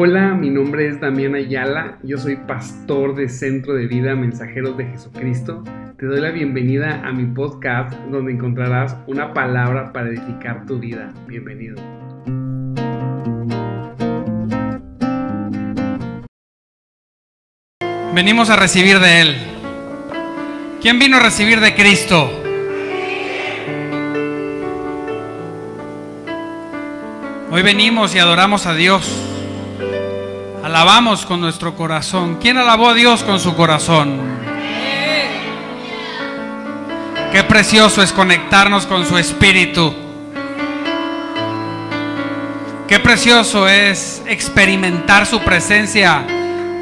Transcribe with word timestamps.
Hola, 0.00 0.32
mi 0.32 0.48
nombre 0.48 0.86
es 0.86 1.00
Damián 1.00 1.34
Ayala, 1.34 1.98
yo 2.04 2.18
soy 2.18 2.36
pastor 2.36 3.16
de 3.16 3.28
Centro 3.28 3.74
de 3.74 3.88
Vida 3.88 4.14
Mensajeros 4.14 4.76
de 4.76 4.84
Jesucristo. 4.84 5.64
Te 5.98 6.06
doy 6.06 6.20
la 6.20 6.30
bienvenida 6.30 7.02
a 7.04 7.10
mi 7.10 7.26
podcast 7.26 7.92
donde 8.08 8.30
encontrarás 8.30 8.96
una 9.08 9.34
palabra 9.34 9.92
para 9.92 10.10
edificar 10.10 10.66
tu 10.66 10.78
vida. 10.78 11.12
Bienvenido. 11.26 11.74
Venimos 18.14 18.50
a 18.50 18.56
recibir 18.56 19.00
de 19.00 19.20
Él. 19.20 19.36
¿Quién 20.80 21.00
vino 21.00 21.16
a 21.16 21.20
recibir 21.20 21.58
de 21.58 21.74
Cristo? 21.74 22.30
Hoy 27.50 27.62
venimos 27.62 28.14
y 28.14 28.20
adoramos 28.20 28.64
a 28.66 28.76
Dios. 28.76 29.37
Alabamos 30.62 31.24
con 31.24 31.40
nuestro 31.40 31.74
corazón. 31.74 32.38
¿Quién 32.40 32.58
alabó 32.58 32.90
a 32.90 32.94
Dios 32.94 33.22
con 33.22 33.40
su 33.40 33.54
corazón? 33.54 34.18
Qué 37.32 37.44
precioso 37.44 38.02
es 38.02 38.12
conectarnos 38.12 38.86
con 38.86 39.06
su 39.06 39.18
espíritu. 39.18 39.94
Qué 42.86 42.98
precioso 43.00 43.68
es 43.68 44.22
experimentar 44.26 45.26
su 45.26 45.40
presencia. 45.40 46.26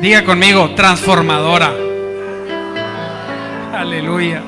Diga 0.00 0.24
conmigo, 0.24 0.74
transformadora. 0.74 1.72
Aleluya. 3.74 4.42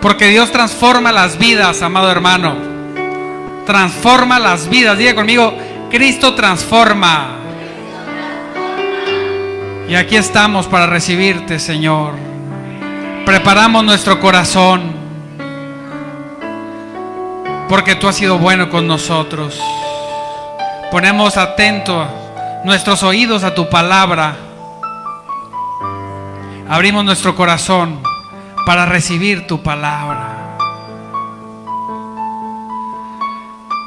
Porque 0.00 0.28
Dios 0.28 0.50
transforma 0.52 1.12
las 1.12 1.38
vidas, 1.38 1.82
amado 1.82 2.10
hermano 2.10 2.76
transforma 3.66 4.38
las 4.38 4.70
vidas. 4.70 4.96
Diga 4.96 5.14
conmigo, 5.14 5.52
Cristo 5.90 6.34
transforma. 6.34 7.45
Y 9.88 9.94
aquí 9.94 10.16
estamos 10.16 10.66
para 10.66 10.86
recibirte, 10.86 11.60
Señor. 11.60 12.14
Preparamos 13.24 13.84
nuestro 13.84 14.18
corazón. 14.18 14.92
Porque 17.68 17.94
tú 17.94 18.08
has 18.08 18.16
sido 18.16 18.38
bueno 18.38 18.68
con 18.68 18.86
nosotros. 18.88 19.60
Ponemos 20.90 21.36
atento 21.36 22.06
nuestros 22.64 23.04
oídos 23.04 23.44
a 23.44 23.54
tu 23.54 23.68
palabra. 23.68 24.36
Abrimos 26.68 27.04
nuestro 27.04 27.36
corazón 27.36 28.00
para 28.64 28.86
recibir 28.86 29.46
tu 29.46 29.62
palabra. 29.62 30.58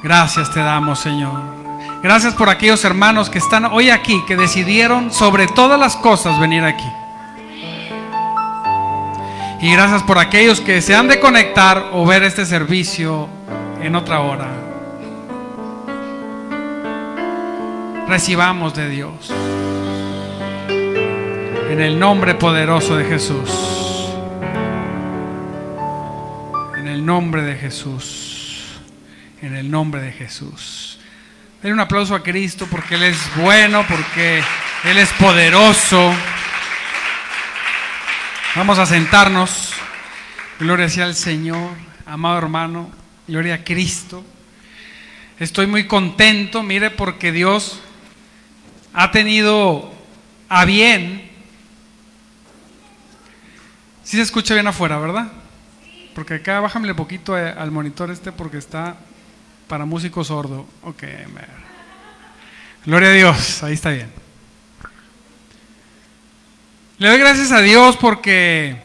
Gracias 0.01 0.49
te 0.51 0.61
damos, 0.61 0.99
Señor. 0.99 1.58
Gracias 2.01 2.33
por 2.33 2.49
aquellos 2.49 2.83
hermanos 2.85 3.29
que 3.29 3.39
están 3.39 3.65
hoy 3.65 3.89
aquí, 3.89 4.23
que 4.27 4.35
decidieron 4.35 5.11
sobre 5.11 5.47
todas 5.47 5.79
las 5.79 5.95
cosas 5.97 6.39
venir 6.39 6.63
aquí. 6.63 6.89
Y 9.61 9.71
gracias 9.73 10.03
por 10.03 10.17
aquellos 10.17 10.61
que 10.61 10.81
se 10.81 10.95
han 10.95 11.07
de 11.07 11.19
conectar 11.19 11.89
o 11.91 12.05
ver 12.05 12.23
este 12.23 12.45
servicio 12.45 13.27
en 13.81 13.95
otra 13.95 14.21
hora. 14.21 14.47
Recibamos 18.07 18.73
de 18.75 18.89
Dios. 18.89 19.31
En 21.69 21.81
el 21.81 21.99
nombre 21.99 22.35
poderoso 22.35 22.95
de 22.95 23.05
Jesús. 23.05 24.09
En 26.77 26.87
el 26.87 27.05
nombre 27.05 27.43
de 27.43 27.55
Jesús 27.55 28.29
en 29.41 29.55
el 29.55 29.69
nombre 29.69 30.01
de 30.01 30.11
Jesús. 30.11 30.88
Den 31.61 31.73
un 31.73 31.81
aplauso 31.81 32.15
a 32.15 32.23
Cristo 32.23 32.67
porque 32.71 32.95
Él 32.95 33.03
es 33.03 33.17
bueno, 33.35 33.85
porque 33.85 34.41
Él 34.85 34.97
es 34.97 35.11
poderoso. 35.13 36.13
Vamos 38.55 38.79
a 38.79 38.85
sentarnos. 38.85 39.73
Gloria 40.57 40.87
sea 40.87 41.03
al 41.03 41.15
Señor, 41.15 41.71
amado 42.05 42.37
hermano. 42.37 42.89
Gloria 43.27 43.55
a 43.55 43.63
Cristo. 43.65 44.23
Estoy 45.37 45.67
muy 45.67 45.85
contento, 45.85 46.63
mire, 46.63 46.91
porque 46.91 47.33
Dios 47.33 47.81
ha 48.93 49.11
tenido 49.11 49.93
a 50.47 50.63
bien. 50.63 51.29
Si 54.05 54.15
se 54.15 54.23
escucha 54.23 54.53
bien 54.53 54.67
afuera, 54.67 54.97
¿verdad? 54.97 55.27
Porque 56.15 56.35
acá 56.35 56.61
bájame 56.61 56.87
poquito 56.95 57.37
eh, 57.37 57.49
al 57.51 57.69
monitor 57.69 58.11
este 58.11 58.31
porque 58.31 58.59
está 58.59 58.95
para 59.69 59.85
músico 59.85 60.23
sordo. 60.23 60.67
Ok, 60.81 61.03
gloria 62.85 63.09
a 63.09 63.13
Dios, 63.13 63.63
ahí 63.63 63.73
está 63.75 63.91
bien. 63.91 64.11
Le 66.97 67.07
doy 67.07 67.19
gracias 67.19 67.51
a 67.51 67.61
Dios 67.61 67.95
porque 67.95 68.81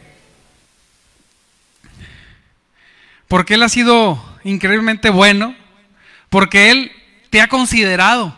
porque 3.27 3.55
él 3.55 3.63
ha 3.63 3.69
sido 3.69 4.23
increíblemente 4.43 5.09
bueno, 5.09 5.55
porque 6.29 6.69
él 6.69 6.91
te 7.31 7.41
ha 7.41 7.47
considerado, 7.47 8.37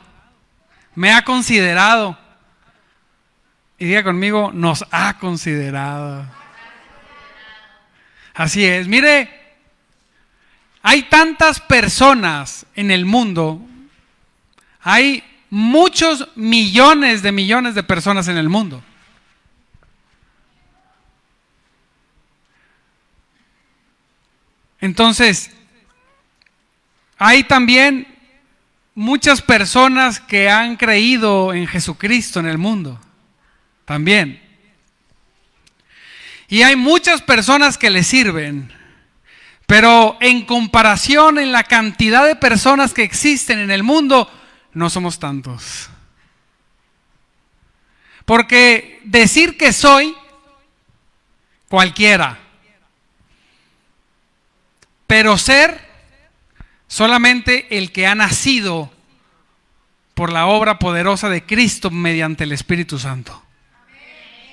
me 0.96 1.12
ha 1.12 1.24
considerado. 1.24 2.18
Y 3.78 3.86
diga 3.86 4.04
conmigo, 4.04 4.52
nos 4.54 4.86
ha 4.90 5.20
considerado. 5.20 6.26
Así 8.34 8.66
es. 8.66 8.88
Mire, 8.88 9.47
hay 10.90 11.02
tantas 11.04 11.60
personas 11.60 12.66
en 12.74 12.92
el 12.92 13.06
mundo, 13.06 13.60
hay 14.80 15.22
muchos 15.50 16.30
millones 16.38 17.22
de 17.22 17.34
millones 17.34 17.76
de 17.76 17.84
personas 17.84 18.30
en 18.30 18.38
el 18.38 18.48
mundo. 18.48 18.82
Entonces, 24.80 25.52
hay 27.18 27.44
también 27.44 28.08
muchas 28.96 29.42
personas 29.42 30.22
que 30.22 30.50
han 30.50 30.78
creído 30.78 31.54
en 31.54 31.68
Jesucristo 31.68 32.40
en 32.40 32.46
el 32.46 32.58
mundo. 32.58 32.98
También. 33.84 34.42
Y 36.48 36.62
hay 36.62 36.78
muchas 36.78 37.22
personas 37.22 37.78
que 37.78 37.90
le 37.90 38.06
sirven. 38.06 38.77
Pero 39.68 40.18
en 40.22 40.46
comparación 40.46 41.38
en 41.38 41.52
la 41.52 41.66
cantidad 41.66 42.26
de 42.26 42.38
personas 42.38 42.94
que 42.94 43.04
existen 43.04 43.60
en 43.60 43.70
el 43.70 43.84
mundo, 43.84 44.32
no 44.74 44.90
somos 44.90 45.20
tantos. 45.20 45.90
Porque 48.24 49.02
decir 49.04 49.58
que 49.58 49.74
soy 49.74 50.16
cualquiera, 51.68 52.40
pero 55.06 55.38
ser 55.38 55.86
solamente 56.88 57.78
el 57.78 57.92
que 57.92 58.08
ha 58.08 58.16
nacido 58.16 58.92
por 60.14 60.32
la 60.32 60.48
obra 60.48 60.80
poderosa 60.80 61.28
de 61.30 61.46
Cristo 61.46 61.92
mediante 61.92 62.46
el 62.46 62.54
Espíritu 62.54 62.98
Santo. 62.98 63.44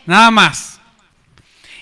Nada 0.07 0.33
más. 0.33 0.74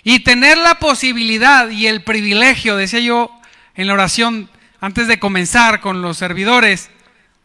Y 0.05 0.21
tener 0.21 0.59
la 0.59 0.79
posibilidad 0.79 1.69
y 1.69 1.87
el 1.87 2.03
privilegio, 2.03 2.77
decía 2.77 3.01
yo 3.01 3.31
en 3.75 3.87
la 3.87 3.95
oración 3.95 4.51
antes 4.81 5.07
de 5.07 5.21
comenzar 5.21 5.81
con 5.81 6.03
los 6.03 6.19
servidores 6.19 6.91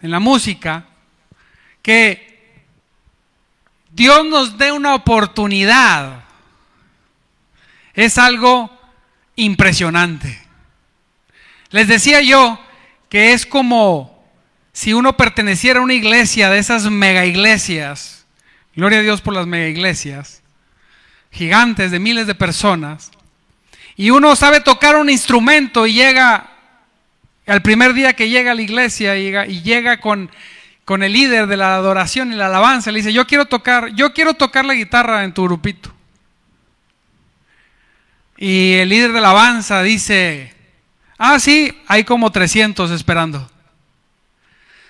en 0.02 0.12
la 0.12 0.20
música, 0.20 0.88
que 1.84 2.28
Dios 3.92 4.26
nos 4.26 4.58
dé 4.58 4.72
una 4.72 4.96
oportunidad. 4.96 6.24
Es 7.94 8.18
algo 8.18 8.76
impresionante. 9.36 10.42
Les 11.70 11.88
decía 11.88 12.22
yo 12.22 12.60
que 13.10 13.34
es 13.34 13.46
como 13.46 14.26
si 14.74 14.94
uno 14.94 15.18
perteneciera 15.18 15.80
a 15.80 15.84
una 15.84 15.94
iglesia 15.94 16.50
de 16.50 16.60
esas 16.60 16.84
mega 16.86 17.26
iglesias, 17.26 18.26
gloria 18.76 19.00
a 19.00 19.02
Dios 19.02 19.22
por 19.22 19.34
las 19.34 19.48
mega 19.48 19.68
iglesias, 19.68 20.44
gigantes 21.38 21.92
de 21.92 22.00
miles 22.00 22.28
de 22.28 22.36
personas, 22.36 23.12
y 23.98 24.12
uno 24.12 24.36
sabe 24.36 24.62
tocar 24.62 24.96
un 24.96 25.10
instrumento 25.10 25.88
y 25.88 25.94
llega, 25.94 26.52
al 27.48 27.64
primer 27.64 27.94
día 27.94 28.14
que 28.14 28.30
llega 28.30 28.52
a 28.52 28.56
la 28.56 28.62
iglesia 28.62 29.18
y 29.18 29.62
llega, 29.64 30.00
con, 30.00 30.30
con 30.86 31.02
el 31.02 31.14
líder 31.14 31.48
de 31.48 31.58
la 31.58 31.76
adoración 31.76 32.32
y 32.32 32.36
la 32.36 32.46
alabanza, 32.46 32.92
le 32.92 33.00
dice, 33.00 33.12
yo 33.12 33.26
quiero 33.26 33.46
tocar, 33.46 33.90
yo 33.96 34.14
quiero 34.14 34.36
tocar 34.36 34.66
la 34.66 34.76
guitarra 34.76 35.24
en 35.24 35.34
tu 35.34 35.44
grupito. 35.44 35.92
Y 38.38 38.74
el 38.74 38.90
líder 38.90 39.14
de 39.14 39.20
la 39.20 39.32
alabanza 39.32 39.82
dice, 39.82 40.54
ah, 41.18 41.40
sí, 41.40 41.76
hay 41.88 42.04
como 42.04 42.32
300 42.32 42.92
esperando. 42.92 43.50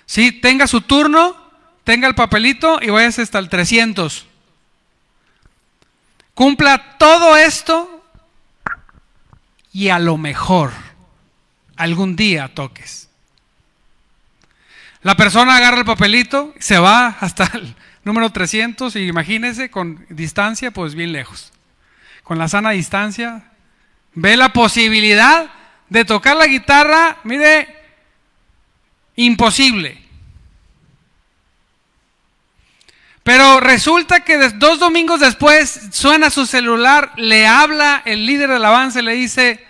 Sí, 0.04 0.32
tenga 0.32 0.66
su 0.66 0.82
turno, 0.82 1.34
tenga 1.82 2.06
el 2.06 2.14
papelito 2.14 2.78
y 2.82 2.90
vayas 2.90 3.18
hasta 3.18 3.38
el 3.38 3.48
300. 3.48 4.27
Cumpla 6.38 6.96
todo 6.98 7.36
esto 7.36 8.00
y 9.72 9.88
a 9.88 9.98
lo 9.98 10.16
mejor 10.16 10.70
algún 11.76 12.14
día 12.14 12.54
toques. 12.54 13.08
La 15.02 15.16
persona 15.16 15.56
agarra 15.56 15.78
el 15.78 15.84
papelito, 15.84 16.54
se 16.60 16.78
va 16.78 17.08
hasta 17.08 17.50
el 17.54 17.74
número 18.04 18.30
300 18.30 18.94
y 18.94 19.08
imagínese 19.08 19.68
con 19.68 20.06
distancia, 20.10 20.70
pues 20.70 20.94
bien 20.94 21.10
lejos. 21.10 21.52
Con 22.22 22.38
la 22.38 22.46
sana 22.46 22.70
distancia, 22.70 23.42
ve 24.14 24.36
la 24.36 24.52
posibilidad 24.52 25.50
de 25.88 26.04
tocar 26.04 26.36
la 26.36 26.46
guitarra, 26.46 27.16
mire, 27.24 27.66
imposible. 29.16 30.07
Pero 33.28 33.60
resulta 33.60 34.20
que 34.20 34.38
dos 34.54 34.78
domingos 34.78 35.20
después 35.20 35.88
suena 35.92 36.30
su 36.30 36.46
celular, 36.46 37.12
le 37.18 37.46
habla 37.46 38.00
el 38.06 38.24
líder 38.24 38.48
de 38.48 38.56
alabanza 38.56 39.00
y 39.00 39.02
le 39.02 39.12
dice, 39.12 39.62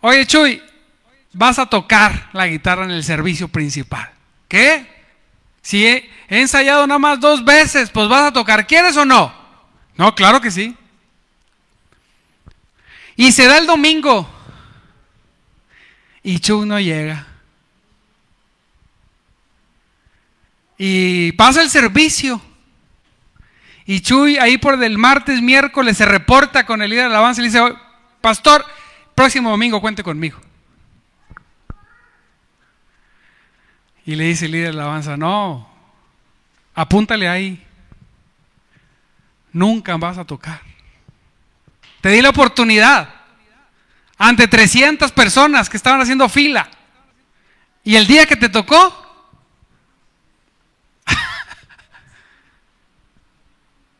oye 0.00 0.26
Chuy, 0.26 0.60
vas 1.32 1.60
a 1.60 1.66
tocar 1.66 2.30
la 2.32 2.48
guitarra 2.48 2.82
en 2.82 2.90
el 2.90 3.04
servicio 3.04 3.46
principal. 3.46 4.10
¿Qué? 4.48 4.92
Si 5.62 5.86
he, 5.86 6.10
ensayado 6.28 6.84
nada 6.88 6.98
más 6.98 7.20
dos 7.20 7.44
veces, 7.44 7.90
pues 7.90 8.08
vas 8.08 8.24
a 8.24 8.32
tocar, 8.32 8.66
¿quieres 8.66 8.96
o 8.96 9.04
no? 9.04 9.32
No, 9.96 10.16
claro 10.16 10.40
que 10.40 10.50
sí. 10.50 10.76
Y 13.14 13.30
se 13.30 13.46
da 13.46 13.58
el 13.58 13.68
domingo. 13.68 14.28
Y 16.24 16.40
Chuy 16.40 16.66
no 16.66 16.80
llega. 16.80 17.24
Y 20.76 21.30
pasa 21.32 21.62
el 21.62 21.70
servicio. 21.70 22.47
Y 23.90 24.02
Chuy 24.02 24.36
ahí 24.36 24.58
por 24.58 24.84
el 24.84 24.98
martes, 24.98 25.40
miércoles 25.40 25.96
se 25.96 26.04
reporta 26.04 26.66
con 26.66 26.82
el 26.82 26.90
líder 26.90 27.04
de 27.04 27.10
alabanza 27.14 27.40
y 27.40 27.44
le 27.44 27.50
dice, 27.50 27.74
pastor, 28.20 28.62
próximo 29.14 29.48
domingo 29.48 29.80
cuente 29.80 30.02
conmigo. 30.02 30.38
Y 34.04 34.14
le 34.14 34.24
dice 34.24 34.44
el 34.44 34.52
líder 34.52 34.74
de 34.74 34.80
alabanza, 34.82 35.16
no, 35.16 35.66
apúntale 36.74 37.30
ahí. 37.30 37.64
Nunca 39.54 39.96
vas 39.96 40.18
a 40.18 40.26
tocar. 40.26 40.60
Te 42.02 42.10
di 42.10 42.20
la 42.20 42.28
oportunidad 42.28 43.08
ante 44.18 44.48
300 44.48 45.12
personas 45.12 45.70
que 45.70 45.78
estaban 45.78 46.02
haciendo 46.02 46.28
fila. 46.28 46.68
Y 47.84 47.96
el 47.96 48.06
día 48.06 48.26
que 48.26 48.36
te 48.36 48.50
tocó, 48.50 49.07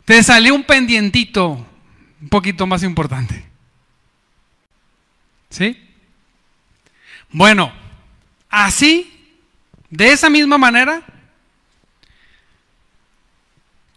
te 0.08 0.22
salió 0.22 0.54
un 0.54 0.64
pendientito 0.64 1.66
un 2.22 2.28
poquito 2.30 2.66
más 2.66 2.82
importante. 2.82 3.44
¿Sí? 5.50 5.78
Bueno, 7.28 7.70
así, 8.48 9.36
de 9.90 10.10
esa 10.10 10.30
misma 10.30 10.56
manera, 10.56 11.02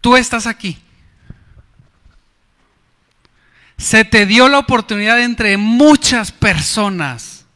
tú 0.02 0.14
estás 0.14 0.46
aquí. 0.46 0.78
Se 3.78 4.04
te 4.04 4.26
dio 4.26 4.50
la 4.50 4.58
oportunidad 4.58 5.18
entre 5.18 5.56
muchas 5.56 6.30
personas, 6.30 7.46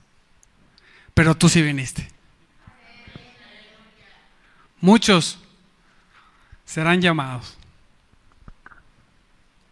pero 1.12 1.34
tú 1.34 1.50
sí 1.50 1.60
viniste. 1.60 2.08
Muchos 4.80 5.38
serán 6.64 7.02
llamados 7.02 7.55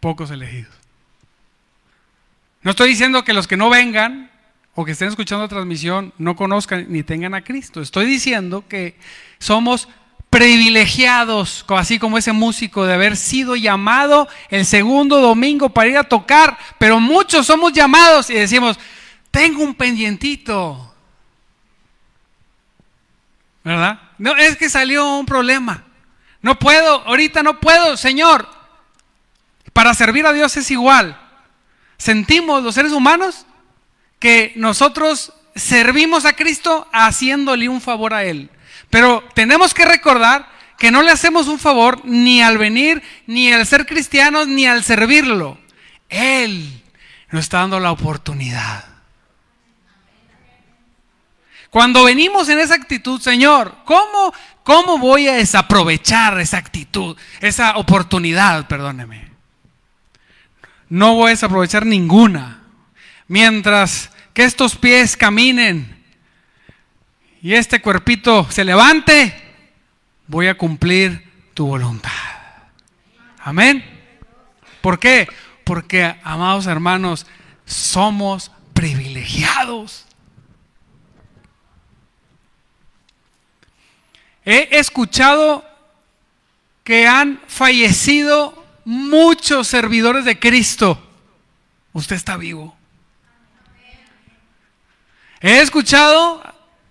pocos 0.05 0.29
elegidos. 0.29 0.71
No 2.61 2.69
estoy 2.69 2.89
diciendo 2.89 3.23
que 3.23 3.33
los 3.33 3.47
que 3.47 3.57
no 3.57 3.71
vengan 3.71 4.29
o 4.75 4.85
que 4.85 4.91
estén 4.91 5.07
escuchando 5.07 5.45
la 5.45 5.49
transmisión 5.49 6.13
no 6.19 6.35
conozcan 6.35 6.85
ni 6.89 7.01
tengan 7.01 7.33
a 7.33 7.43
Cristo. 7.43 7.81
Estoy 7.81 8.05
diciendo 8.05 8.65
que 8.69 8.99
somos 9.39 9.89
privilegiados, 10.29 11.65
así 11.69 11.97
como 11.97 12.19
ese 12.19 12.33
músico, 12.33 12.85
de 12.85 12.93
haber 12.93 13.17
sido 13.17 13.55
llamado 13.55 14.27
el 14.49 14.67
segundo 14.67 15.21
domingo 15.21 15.69
para 15.69 15.89
ir 15.89 15.97
a 15.97 16.03
tocar, 16.03 16.55
pero 16.77 16.99
muchos 16.99 17.47
somos 17.47 17.73
llamados 17.73 18.29
y 18.29 18.35
decimos, 18.35 18.77
tengo 19.31 19.63
un 19.63 19.73
pendientito. 19.73 20.93
¿Verdad? 23.63 24.01
No, 24.19 24.35
es 24.37 24.55
que 24.55 24.69
salió 24.69 25.15
un 25.15 25.25
problema. 25.25 25.83
No 26.43 26.59
puedo, 26.59 27.01
ahorita 27.07 27.41
no 27.41 27.59
puedo, 27.59 27.97
Señor. 27.97 28.54
Para 29.75 29.93
servir 29.93 30.25
a 30.25 30.31
Dios 30.31 30.55
es 30.55 30.71
igual. 30.71 31.19
Sentimos 31.97 32.63
los 32.63 32.75
seres 32.75 32.93
humanos 32.93 33.45
que 34.19 34.53
nosotros 34.55 35.33
servimos 35.53 36.23
a 36.23 36.31
Cristo 36.31 36.87
haciéndole 36.93 37.67
un 37.67 37.81
favor 37.81 38.13
a 38.13 38.23
Él. 38.23 38.49
Pero 38.89 39.21
tenemos 39.33 39.73
que 39.73 39.83
recordar 39.83 40.47
que 40.77 40.91
no 40.91 41.01
le 41.01 41.11
hacemos 41.11 41.49
un 41.49 41.59
favor 41.59 41.99
ni 42.05 42.41
al 42.41 42.57
venir, 42.57 43.03
ni 43.27 43.51
al 43.51 43.67
ser 43.67 43.85
cristianos, 43.85 44.47
ni 44.47 44.65
al 44.65 44.81
servirlo. 44.81 45.57
Él 46.07 46.81
nos 47.31 47.43
está 47.43 47.57
dando 47.57 47.77
la 47.81 47.91
oportunidad. 47.91 48.85
Cuando 51.69 52.05
venimos 52.05 52.47
en 52.47 52.59
esa 52.59 52.75
actitud, 52.75 53.19
Señor, 53.19 53.75
¿cómo, 53.83 54.33
cómo 54.63 54.99
voy 54.99 55.27
a 55.27 55.33
desaprovechar 55.33 56.39
esa 56.39 56.59
actitud, 56.59 57.17
esa 57.41 57.75
oportunidad, 57.75 58.69
perdóneme? 58.69 59.34
No 60.89 61.15
voy 61.15 61.27
a 61.27 61.29
desaprovechar 61.31 61.85
ninguna. 61.85 62.61
Mientras 63.27 64.11
que 64.33 64.43
estos 64.43 64.75
pies 64.75 65.17
caminen 65.17 66.03
y 67.41 67.53
este 67.53 67.81
cuerpito 67.81 68.49
se 68.49 68.63
levante, 68.63 69.33
voy 70.27 70.47
a 70.47 70.57
cumplir 70.57 71.31
tu 71.53 71.67
voluntad. 71.67 72.11
Amén. 73.39 73.83
¿Por 74.81 74.99
qué? 74.99 75.27
Porque, 75.63 76.15
amados 76.23 76.67
hermanos, 76.67 77.25
somos 77.65 78.51
privilegiados. 78.73 80.05
He 84.43 84.77
escuchado 84.77 85.65
que 86.83 87.07
han 87.07 87.41
fallecido 87.47 88.64
muchos 88.85 89.67
servidores 89.67 90.23
de 90.23 90.39
Cristo, 90.39 91.01
usted 91.91 92.15
está 92.15 92.37
vivo. 92.37 92.75
He 95.41 95.59
escuchado, 95.59 96.41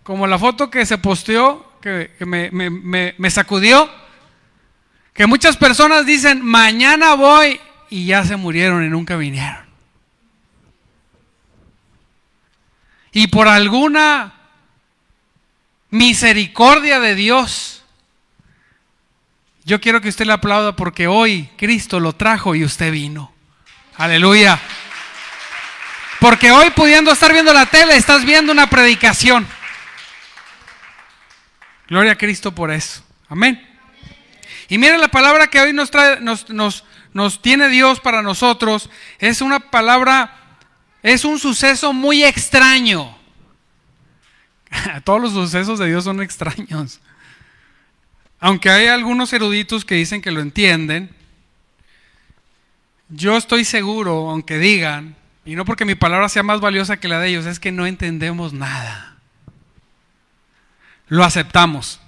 como 0.02 0.26
la 0.26 0.38
foto 0.38 0.70
que 0.70 0.84
se 0.84 0.98
posteó, 0.98 1.72
que, 1.80 2.10
me, 2.20 2.50
me 2.50 3.30
sacudió, 3.30 3.90
que 5.14 5.26
muchas 5.26 5.56
personas 5.56 6.04
dicen, 6.04 6.42
mañana 6.42 7.14
voy 7.14 7.60
y 7.88 8.06
ya 8.06 8.24
se 8.24 8.36
murieron 8.36 8.84
y 8.84 8.88
nunca 8.88 9.16
vinieron. 9.16 9.64
Y 13.12 13.28
por 13.28 13.46
alguna 13.46 14.34
misericordia 15.90 16.98
de 16.98 17.14
Dios, 17.14 17.73
yo 19.64 19.80
quiero 19.80 20.00
que 20.00 20.08
usted 20.08 20.26
le 20.26 20.32
aplauda 20.32 20.76
porque 20.76 21.06
hoy 21.06 21.48
Cristo 21.56 21.98
lo 21.98 22.12
trajo 22.12 22.54
y 22.54 22.64
usted 22.64 22.92
vino. 22.92 23.32
Aleluya. 23.96 24.60
Porque 26.20 26.50
hoy 26.50 26.70
pudiendo 26.70 27.10
estar 27.10 27.32
viendo 27.32 27.52
la 27.52 27.66
tele, 27.66 27.96
estás 27.96 28.24
viendo 28.24 28.52
una 28.52 28.68
predicación. 28.68 29.46
Gloria 31.88 32.12
a 32.12 32.18
Cristo 32.18 32.54
por 32.54 32.70
eso. 32.70 33.02
Amén. 33.28 33.66
Y 34.68 34.78
miren 34.78 35.00
la 35.00 35.08
palabra 35.08 35.46
que 35.46 35.60
hoy 35.60 35.72
nos, 35.72 35.90
trae, 35.90 36.20
nos, 36.20 36.50
nos, 36.50 36.84
nos 37.12 37.40
tiene 37.40 37.68
Dios 37.68 38.00
para 38.00 38.22
nosotros. 38.22 38.90
Es 39.18 39.40
una 39.40 39.60
palabra, 39.60 40.58
es 41.02 41.24
un 41.24 41.38
suceso 41.38 41.92
muy 41.92 42.22
extraño. 42.22 43.16
Todos 45.04 45.20
los 45.20 45.32
sucesos 45.32 45.78
de 45.78 45.86
Dios 45.86 46.04
son 46.04 46.22
extraños. 46.22 47.00
Aunque 48.44 48.68
hay 48.68 48.88
algunos 48.88 49.32
eruditos 49.32 49.86
que 49.86 49.94
dicen 49.94 50.20
que 50.20 50.30
lo 50.30 50.42
entienden, 50.42 51.08
yo 53.08 53.38
estoy 53.38 53.64
seguro, 53.64 54.28
aunque 54.28 54.58
digan, 54.58 55.16
y 55.46 55.54
no 55.54 55.64
porque 55.64 55.86
mi 55.86 55.94
palabra 55.94 56.28
sea 56.28 56.42
más 56.42 56.60
valiosa 56.60 56.98
que 56.98 57.08
la 57.08 57.18
de 57.20 57.28
ellos, 57.28 57.46
es 57.46 57.58
que 57.58 57.72
no 57.72 57.86
entendemos 57.86 58.52
nada. 58.52 59.16
Lo 61.06 61.24
aceptamos. 61.24 62.02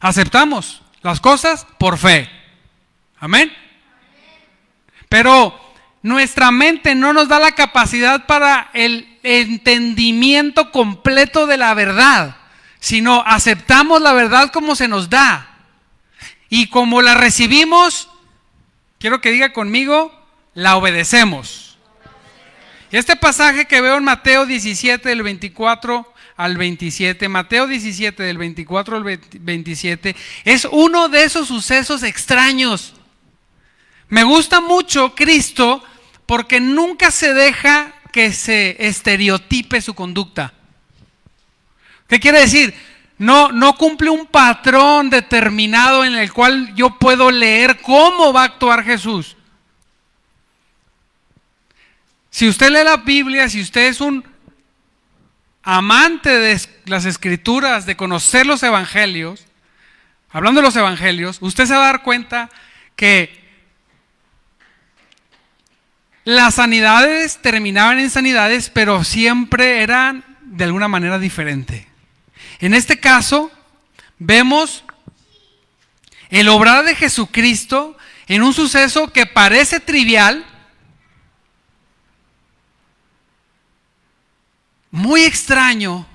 Aceptamos 0.00 0.82
las 1.00 1.18
cosas 1.18 1.66
por 1.78 1.96
fe. 1.96 2.28
Amén. 3.18 3.50
Pero 5.08 5.58
nuestra 6.02 6.50
mente 6.50 6.94
no 6.94 7.14
nos 7.14 7.28
da 7.28 7.38
la 7.38 7.52
capacidad 7.52 8.26
para 8.26 8.68
el 8.74 9.18
entendimiento 9.22 10.70
completo 10.70 11.46
de 11.46 11.56
la 11.56 11.72
verdad 11.72 12.36
sino 12.84 13.22
aceptamos 13.24 14.02
la 14.02 14.12
verdad 14.12 14.52
como 14.52 14.76
se 14.76 14.88
nos 14.88 15.08
da. 15.08 15.56
Y 16.50 16.66
como 16.66 17.00
la 17.00 17.14
recibimos, 17.14 18.10
quiero 18.98 19.22
que 19.22 19.30
diga 19.30 19.54
conmigo, 19.54 20.12
la 20.52 20.76
obedecemos. 20.76 21.78
Este 22.90 23.16
pasaje 23.16 23.64
que 23.64 23.80
veo 23.80 23.96
en 23.96 24.04
Mateo 24.04 24.44
17, 24.44 25.08
del 25.08 25.22
24 25.22 26.12
al 26.36 26.58
27, 26.58 27.26
Mateo 27.30 27.66
17 27.66 28.22
del 28.22 28.36
24 28.36 28.98
al 28.98 29.04
27, 29.04 30.14
es 30.44 30.68
uno 30.70 31.08
de 31.08 31.24
esos 31.24 31.48
sucesos 31.48 32.02
extraños. 32.02 32.92
Me 34.10 34.24
gusta 34.24 34.60
mucho 34.60 35.14
Cristo 35.14 35.82
porque 36.26 36.60
nunca 36.60 37.10
se 37.10 37.32
deja 37.32 37.94
que 38.12 38.30
se 38.34 38.76
estereotipe 38.78 39.80
su 39.80 39.94
conducta. 39.94 40.52
¿Qué 42.14 42.20
quiere 42.20 42.42
decir? 42.42 42.72
No, 43.18 43.50
no 43.50 43.74
cumple 43.74 44.08
un 44.08 44.26
patrón 44.26 45.10
determinado 45.10 46.04
en 46.04 46.14
el 46.14 46.32
cual 46.32 46.72
yo 46.76 46.96
puedo 46.96 47.32
leer 47.32 47.80
cómo 47.80 48.32
va 48.32 48.42
a 48.42 48.44
actuar 48.44 48.84
Jesús. 48.84 49.36
Si 52.30 52.46
usted 52.46 52.70
lee 52.70 52.84
la 52.84 52.98
Biblia, 52.98 53.48
si 53.48 53.60
usted 53.60 53.88
es 53.88 54.00
un 54.00 54.24
amante 55.64 56.38
de 56.38 56.60
las 56.84 57.04
escrituras, 57.04 57.84
de 57.84 57.96
conocer 57.96 58.46
los 58.46 58.62
evangelios, 58.62 59.44
hablando 60.30 60.60
de 60.60 60.68
los 60.68 60.76
evangelios, 60.76 61.38
usted 61.40 61.66
se 61.66 61.74
va 61.74 61.80
a 61.80 61.92
dar 61.94 62.02
cuenta 62.04 62.48
que 62.94 63.42
las 66.22 66.54
sanidades 66.54 67.42
terminaban 67.42 67.98
en 67.98 68.08
sanidades, 68.08 68.70
pero 68.70 69.02
siempre 69.02 69.82
eran 69.82 70.24
de 70.42 70.62
alguna 70.62 70.86
manera 70.86 71.18
diferente. 71.18 71.92
En 72.60 72.74
este 72.74 72.98
caso, 73.00 73.50
vemos 74.18 74.84
el 76.30 76.48
obrar 76.48 76.84
de 76.84 76.94
Jesucristo 76.94 77.96
en 78.26 78.42
un 78.42 78.54
suceso 78.54 79.12
que 79.12 79.26
parece 79.26 79.80
trivial, 79.80 80.44
muy 84.90 85.24
extraño, 85.24 86.06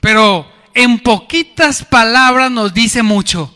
pero 0.00 0.50
en 0.74 0.98
poquitas 1.00 1.84
palabras 1.84 2.50
nos 2.50 2.72
dice 2.72 3.02
mucho. 3.02 3.54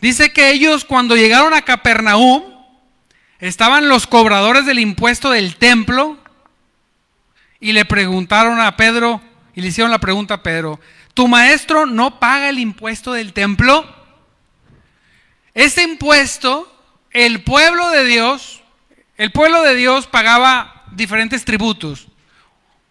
Dice 0.00 0.32
que 0.32 0.50
ellos 0.50 0.84
cuando 0.84 1.16
llegaron 1.16 1.54
a 1.54 1.62
Capernaum, 1.62 2.42
estaban 3.38 3.88
los 3.88 4.06
cobradores 4.06 4.66
del 4.66 4.78
impuesto 4.78 5.30
del 5.30 5.56
templo 5.56 6.23
y 7.64 7.72
le 7.72 7.86
preguntaron 7.86 8.60
a 8.60 8.76
Pedro, 8.76 9.22
y 9.54 9.62
le 9.62 9.68
hicieron 9.68 9.90
la 9.90 9.98
pregunta 9.98 10.34
a 10.34 10.42
Pedro, 10.42 10.78
¿tu 11.14 11.28
maestro 11.28 11.86
no 11.86 12.20
paga 12.20 12.50
el 12.50 12.58
impuesto 12.58 13.14
del 13.14 13.32
templo? 13.32 13.86
Este 15.54 15.82
impuesto, 15.82 16.70
el 17.10 17.42
pueblo 17.42 17.88
de 17.88 18.04
Dios, 18.04 18.62
el 19.16 19.32
pueblo 19.32 19.62
de 19.62 19.76
Dios 19.76 20.06
pagaba 20.06 20.84
diferentes 20.90 21.46
tributos. 21.46 22.08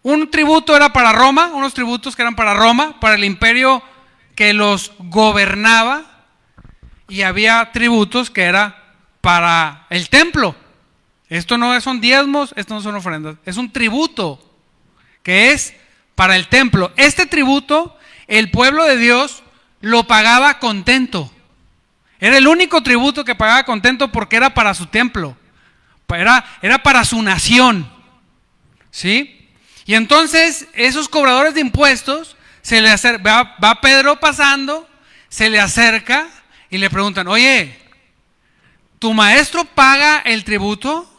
Un 0.02 0.28
tributo 0.28 0.74
era 0.74 0.92
para 0.92 1.12
Roma, 1.12 1.52
unos 1.54 1.72
tributos 1.72 2.16
que 2.16 2.22
eran 2.22 2.34
para 2.34 2.54
Roma, 2.54 2.98
para 2.98 3.14
el 3.14 3.22
imperio 3.22 3.80
que 4.34 4.54
los 4.54 4.90
gobernaba, 4.98 6.02
y 7.06 7.22
había 7.22 7.70
tributos 7.70 8.28
que 8.28 8.42
era 8.42 8.96
para 9.20 9.86
el 9.88 10.08
templo. 10.08 10.56
Esto 11.28 11.58
no 11.58 11.80
son 11.80 12.00
diezmos, 12.00 12.52
esto 12.56 12.74
no 12.74 12.80
son 12.80 12.96
ofrendas, 12.96 13.36
es 13.44 13.56
un 13.56 13.70
tributo 13.70 14.43
que 15.24 15.50
es 15.50 15.74
para 16.14 16.36
el 16.36 16.46
templo. 16.46 16.92
Este 16.96 17.26
tributo, 17.26 17.98
el 18.28 18.52
pueblo 18.52 18.84
de 18.84 18.96
Dios 18.96 19.42
lo 19.80 20.06
pagaba 20.06 20.60
contento. 20.60 21.32
Era 22.20 22.38
el 22.38 22.46
único 22.46 22.82
tributo 22.84 23.24
que 23.24 23.34
pagaba 23.34 23.64
contento 23.64 24.12
porque 24.12 24.36
era 24.36 24.54
para 24.54 24.72
su 24.74 24.86
templo, 24.86 25.36
era, 26.08 26.44
era 26.62 26.82
para 26.82 27.04
su 27.04 27.20
nación. 27.20 27.90
¿Sí? 28.92 29.50
Y 29.84 29.94
entonces 29.94 30.68
esos 30.74 31.08
cobradores 31.08 31.54
de 31.54 31.60
impuestos, 31.60 32.36
se 32.62 32.80
le 32.80 32.94
va, 33.18 33.56
va 33.62 33.80
Pedro 33.80 34.20
pasando, 34.20 34.88
se 35.28 35.50
le 35.50 35.58
acerca 35.58 36.28
y 36.70 36.78
le 36.78 36.88
preguntan, 36.88 37.26
oye, 37.28 37.76
¿tu 38.98 39.12
maestro 39.12 39.64
paga 39.64 40.20
el 40.24 40.44
tributo? 40.44 41.10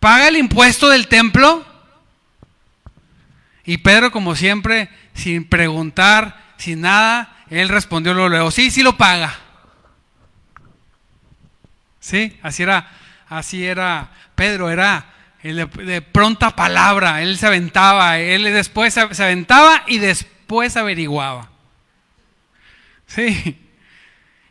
¿Paga 0.00 0.28
el 0.28 0.36
impuesto 0.36 0.88
del 0.88 1.08
templo? 1.08 1.67
Y 3.68 3.76
Pedro, 3.76 4.10
como 4.10 4.34
siempre, 4.34 4.88
sin 5.12 5.44
preguntar, 5.44 6.54
sin 6.56 6.80
nada, 6.80 7.36
él 7.50 7.68
respondió 7.68 8.14
luego, 8.14 8.50
sí, 8.50 8.70
sí 8.70 8.82
lo 8.82 8.96
paga. 8.96 9.38
Sí, 12.00 12.38
así 12.42 12.62
era, 12.62 12.90
así 13.28 13.66
era 13.66 14.10
Pedro, 14.34 14.70
era 14.70 15.12
de, 15.42 16.00
pronta 16.00 16.56
palabra, 16.56 17.20
él 17.20 17.36
se 17.36 17.46
aventaba, 17.46 18.18
él 18.18 18.44
después 18.44 18.94
se, 18.94 19.22
aventaba 19.22 19.84
y 19.86 19.98
después 19.98 20.74
averiguaba. 20.78 21.50
Sí. 23.06 23.62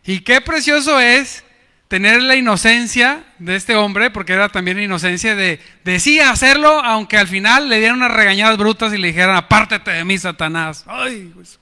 Y 0.03 0.19
qué 0.19 0.41
precioso 0.41 0.99
es 0.99 1.43
tener 1.87 2.21
la 2.21 2.35
inocencia 2.35 3.23
de 3.39 3.55
este 3.55 3.75
hombre, 3.75 4.11
porque 4.11 4.33
era 4.33 4.49
también 4.49 4.79
inocencia 4.79 5.35
de, 5.35 5.61
decía 5.83 6.31
hacerlo, 6.31 6.83
aunque 6.83 7.17
al 7.17 7.27
final 7.27 7.69
le 7.69 7.79
dieran 7.79 7.97
unas 7.97 8.11
regañadas 8.11 8.57
brutas 8.57 8.93
y 8.93 8.97
le 8.97 9.07
dijeran, 9.07 9.35
apártate 9.35 9.91
de 9.91 10.03
mí, 10.03 10.17
Satanás. 10.17 10.83
Ay, 10.87 11.31
pues, 11.33 11.59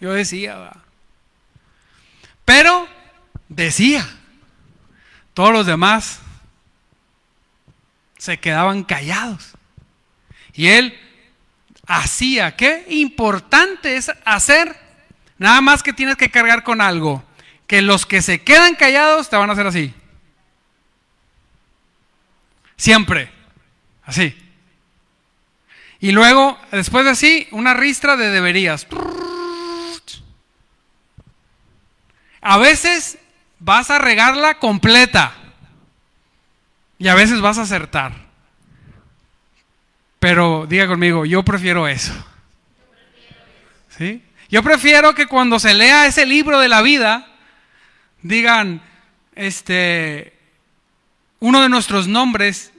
yo 0.00 0.12
decía, 0.12 0.72
pero 2.44 2.86
decía, 3.48 4.06
todos 5.32 5.52
los 5.52 5.66
demás 5.66 6.20
se 8.18 8.38
quedaban 8.38 8.84
callados. 8.84 9.52
Y 10.52 10.68
él 10.68 10.98
hacía, 11.86 12.56
qué 12.56 12.84
importante 12.90 13.96
es 13.96 14.12
hacer, 14.24 14.76
nada 15.38 15.60
más 15.60 15.82
que 15.82 15.92
tienes 15.92 16.16
que 16.16 16.30
cargar 16.30 16.62
con 16.62 16.80
algo, 16.80 17.24
que 17.72 17.80
los 17.80 18.04
que 18.04 18.20
se 18.20 18.42
quedan 18.42 18.74
callados 18.74 19.30
te 19.30 19.36
van 19.36 19.48
a 19.48 19.54
hacer 19.54 19.66
así. 19.66 19.94
Siempre, 22.76 23.32
así. 24.04 24.36
Y 25.98 26.12
luego, 26.12 26.58
después 26.70 27.06
de 27.06 27.12
así, 27.12 27.48
una 27.50 27.72
ristra 27.72 28.18
de 28.18 28.28
deberías. 28.28 28.86
A 32.42 32.58
veces 32.58 33.16
vas 33.58 33.88
a 33.88 33.98
regarla 33.98 34.58
completa. 34.58 35.32
Y 36.98 37.08
a 37.08 37.14
veces 37.14 37.40
vas 37.40 37.56
a 37.56 37.62
acertar. 37.62 38.12
Pero 40.18 40.66
diga 40.68 40.86
conmigo, 40.86 41.24
yo 41.24 41.42
prefiero 41.42 41.88
eso. 41.88 42.12
¿Sí? 43.96 44.22
Yo 44.50 44.62
prefiero 44.62 45.14
que 45.14 45.26
cuando 45.26 45.58
se 45.58 45.72
lea 45.72 46.04
ese 46.04 46.26
libro 46.26 46.60
de 46.60 46.68
la 46.68 46.82
vida, 46.82 47.31
digan, 48.22 48.82
este, 49.34 50.32
uno 51.40 51.62
de 51.62 51.68
nuestros 51.68 52.08
nombres 52.08 52.72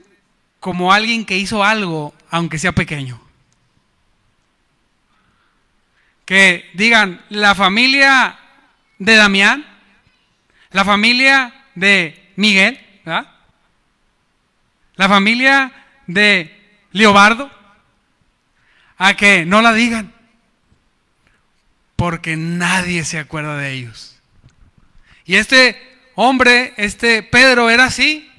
como 0.60 0.92
alguien 0.92 1.24
que 1.24 1.36
hizo 1.36 1.62
algo, 1.62 2.14
aunque 2.30 2.58
sea 2.58 2.72
pequeño. 2.72 3.20
Que 6.24 6.70
digan, 6.74 7.22
la 7.28 7.54
familia 7.54 8.38
de 8.98 9.16
Damián, 9.16 9.66
la 10.70 10.84
familia 10.84 11.66
de 11.74 12.32
Miguel, 12.36 12.80
la 14.96 15.08
familia 15.08 15.72
de 16.06 16.86
Leobardo, 16.92 17.50
a 18.96 19.14
que 19.14 19.44
no 19.44 19.60
la 19.60 19.74
digan, 19.74 20.14
porque 21.96 22.36
nadie 22.36 23.04
se 23.04 23.18
acuerda 23.18 23.56
de 23.58 23.72
ellos. 23.72 24.13
Y 25.24 25.36
este 25.36 25.80
hombre, 26.14 26.74
este 26.76 27.22
Pedro, 27.22 27.70
era 27.70 27.84
así. 27.84 28.30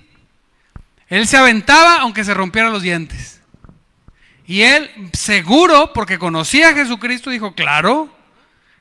Él 1.08 1.28
se 1.28 1.38
aventaba 1.38 2.02
aunque 2.02 2.24
se 2.24 2.34
rompieran 2.34 2.72
los 2.72 2.82
dientes. 2.82 3.42
Y 4.48 4.62
él, 4.62 4.92
seguro, 5.14 5.92
porque 5.94 6.20
conocía 6.20 6.70
a 6.70 6.74
Jesucristo, 6.74 7.30
dijo, 7.30 7.56
claro, 7.56 8.16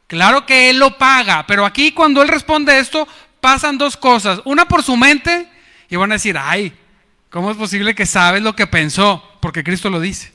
claro 0.06 0.44
que 0.44 0.70
él 0.70 0.78
lo 0.78 0.98
paga. 0.98 1.46
Pero 1.46 1.64
aquí 1.64 1.92
cuando 1.92 2.22
él 2.22 2.28
responde 2.28 2.78
esto, 2.78 3.08
pasan 3.40 3.78
dos 3.78 3.96
cosas. 3.96 4.40
Una 4.44 4.68
por 4.68 4.82
su 4.82 4.96
mente, 4.96 5.48
y 5.88 5.96
van 5.96 6.12
a 6.12 6.16
decir, 6.16 6.36
ay, 6.38 6.74
¿Cómo 7.34 7.50
es 7.50 7.56
posible 7.56 7.96
que 7.96 8.06
sabes 8.06 8.44
lo 8.44 8.54
que 8.54 8.68
pensó? 8.68 9.20
Porque 9.40 9.64
Cristo 9.64 9.90
lo 9.90 9.98
dice. 9.98 10.32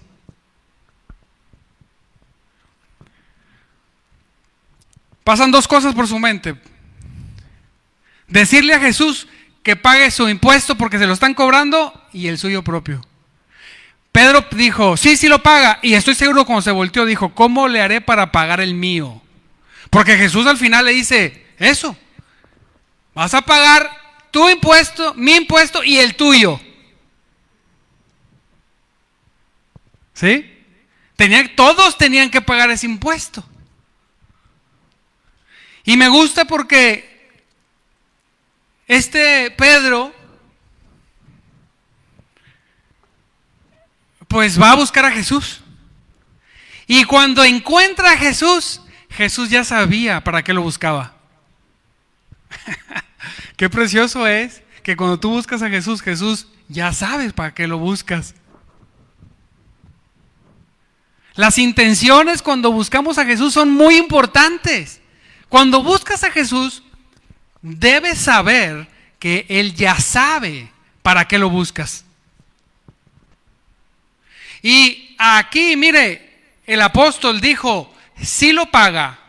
Pasan 5.24 5.50
dos 5.50 5.66
cosas 5.66 5.96
por 5.96 6.10
su 6.10 6.20
mente. 6.20 6.58
Decirle 8.30 8.74
a 8.74 8.80
Jesús 8.80 9.28
que 9.64 9.76
pague 9.76 10.12
su 10.12 10.30
impuesto 10.30 10.76
porque 10.76 11.00
se 11.00 11.08
lo 11.08 11.14
están 11.14 11.34
cobrando 11.34 12.08
y 12.14 12.28
el 12.28 12.38
suyo 12.38 12.64
propio. 12.64 13.06
Pedro 14.12 14.46
dijo, 14.52 14.98
sí, 14.98 15.18
sí 15.18 15.28
lo 15.28 15.44
paga. 15.44 15.80
Y 15.82 15.94
estoy 15.94 16.16
seguro 16.16 16.46
cuando 16.46 16.62
se 16.62 16.72
volteó 16.72 17.06
dijo, 17.06 17.34
¿cómo 17.36 17.68
le 17.68 17.82
haré 17.82 18.02
para 18.02 18.32
pagar 18.32 18.62
el 18.62 18.74
mío? 18.74 19.22
Porque 19.90 20.18
Jesús 20.18 20.46
al 20.46 20.58
final 20.58 20.86
le 20.86 20.92
dice, 20.92 21.46
eso, 21.58 21.96
vas 23.14 23.34
a 23.34 23.42
pagar 23.42 23.90
tu 24.32 24.48
impuesto, 24.50 25.14
mi 25.16 25.36
impuesto 25.36 25.84
y 25.84 25.98
el 25.98 26.16
tuyo. 26.16 26.60
¿Sí? 30.14 30.56
Todos 31.56 31.98
tenían 31.98 32.30
que 32.30 32.42
pagar 32.42 32.70
ese 32.72 32.86
impuesto. 32.86 33.44
Y 35.84 35.98
me 35.98 36.08
gusta 36.08 36.46
porque 36.46 37.19
este 38.90 39.52
Pedro, 39.52 40.12
pues 44.28 44.60
va 44.60 44.72
a 44.72 44.76
buscar 44.76 45.06
a 45.06 45.12
Jesús. 45.12 45.62
Y 46.88 47.04
cuando 47.04 47.44
encuentra 47.44 48.14
a 48.14 48.18
Jesús, 48.18 48.82
Jesús 49.12 49.52
ya 49.52 49.64
sabía 49.64 50.24
para 50.24 50.44
qué 50.44 50.54
lo 50.54 50.64
buscaba. 50.64 51.14
qué 53.58 53.70
precioso 53.70 54.26
es 54.26 54.64
que 54.82 54.98
cuando 54.98 55.20
tú 55.20 55.30
buscas 55.30 55.62
a 55.62 55.70
Jesús, 55.70 56.02
Jesús 56.02 56.48
ya 56.68 56.92
sabes 56.92 57.32
para 57.32 57.54
qué 57.54 57.68
lo 57.68 57.78
buscas. 57.78 58.34
Las 61.36 61.60
intenciones 61.60 62.42
cuando 62.42 62.72
buscamos 62.72 63.20
a 63.20 63.26
Jesús 63.26 63.54
son 63.54 63.70
muy 63.70 63.98
importantes. 63.98 65.00
Cuando 65.48 65.84
buscas 65.84 66.24
a 66.24 66.32
Jesús, 66.32 66.82
debes 67.62 68.18
saber 68.20 68.88
que 69.20 69.46
Él 69.50 69.76
ya 69.76 70.00
sabe 70.00 70.72
para 71.02 71.28
qué 71.28 71.38
lo 71.38 71.50
buscas. 71.50 72.06
Y 74.62 75.16
aquí, 75.18 75.76
mire, 75.76 76.30
el 76.66 76.82
apóstol 76.82 77.42
dijo, 77.42 77.94
sí 78.22 78.52
lo 78.52 78.66
paga, 78.68 79.20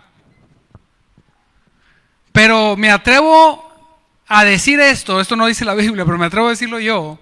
pero 2.33 2.77
me 2.77 2.91
atrevo 2.91 3.67
a 4.27 4.45
decir 4.45 4.79
esto, 4.81 5.21
esto 5.21 5.37
no 5.37 5.47
dice 5.47 5.65
la 5.65 5.75
Biblia, 5.75 6.05
pero 6.05 6.19
me 6.19 6.27
atrevo 6.27 6.47
a 6.47 6.51
decirlo 6.51 6.79
yo, 6.79 7.19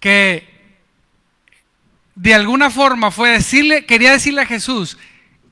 que 0.00 0.50
de 2.14 2.34
alguna 2.34 2.70
forma 2.70 3.10
fue 3.10 3.30
decirle, 3.30 3.84
quería 3.84 4.12
decirle 4.12 4.42
a 4.42 4.46
Jesús 4.46 4.96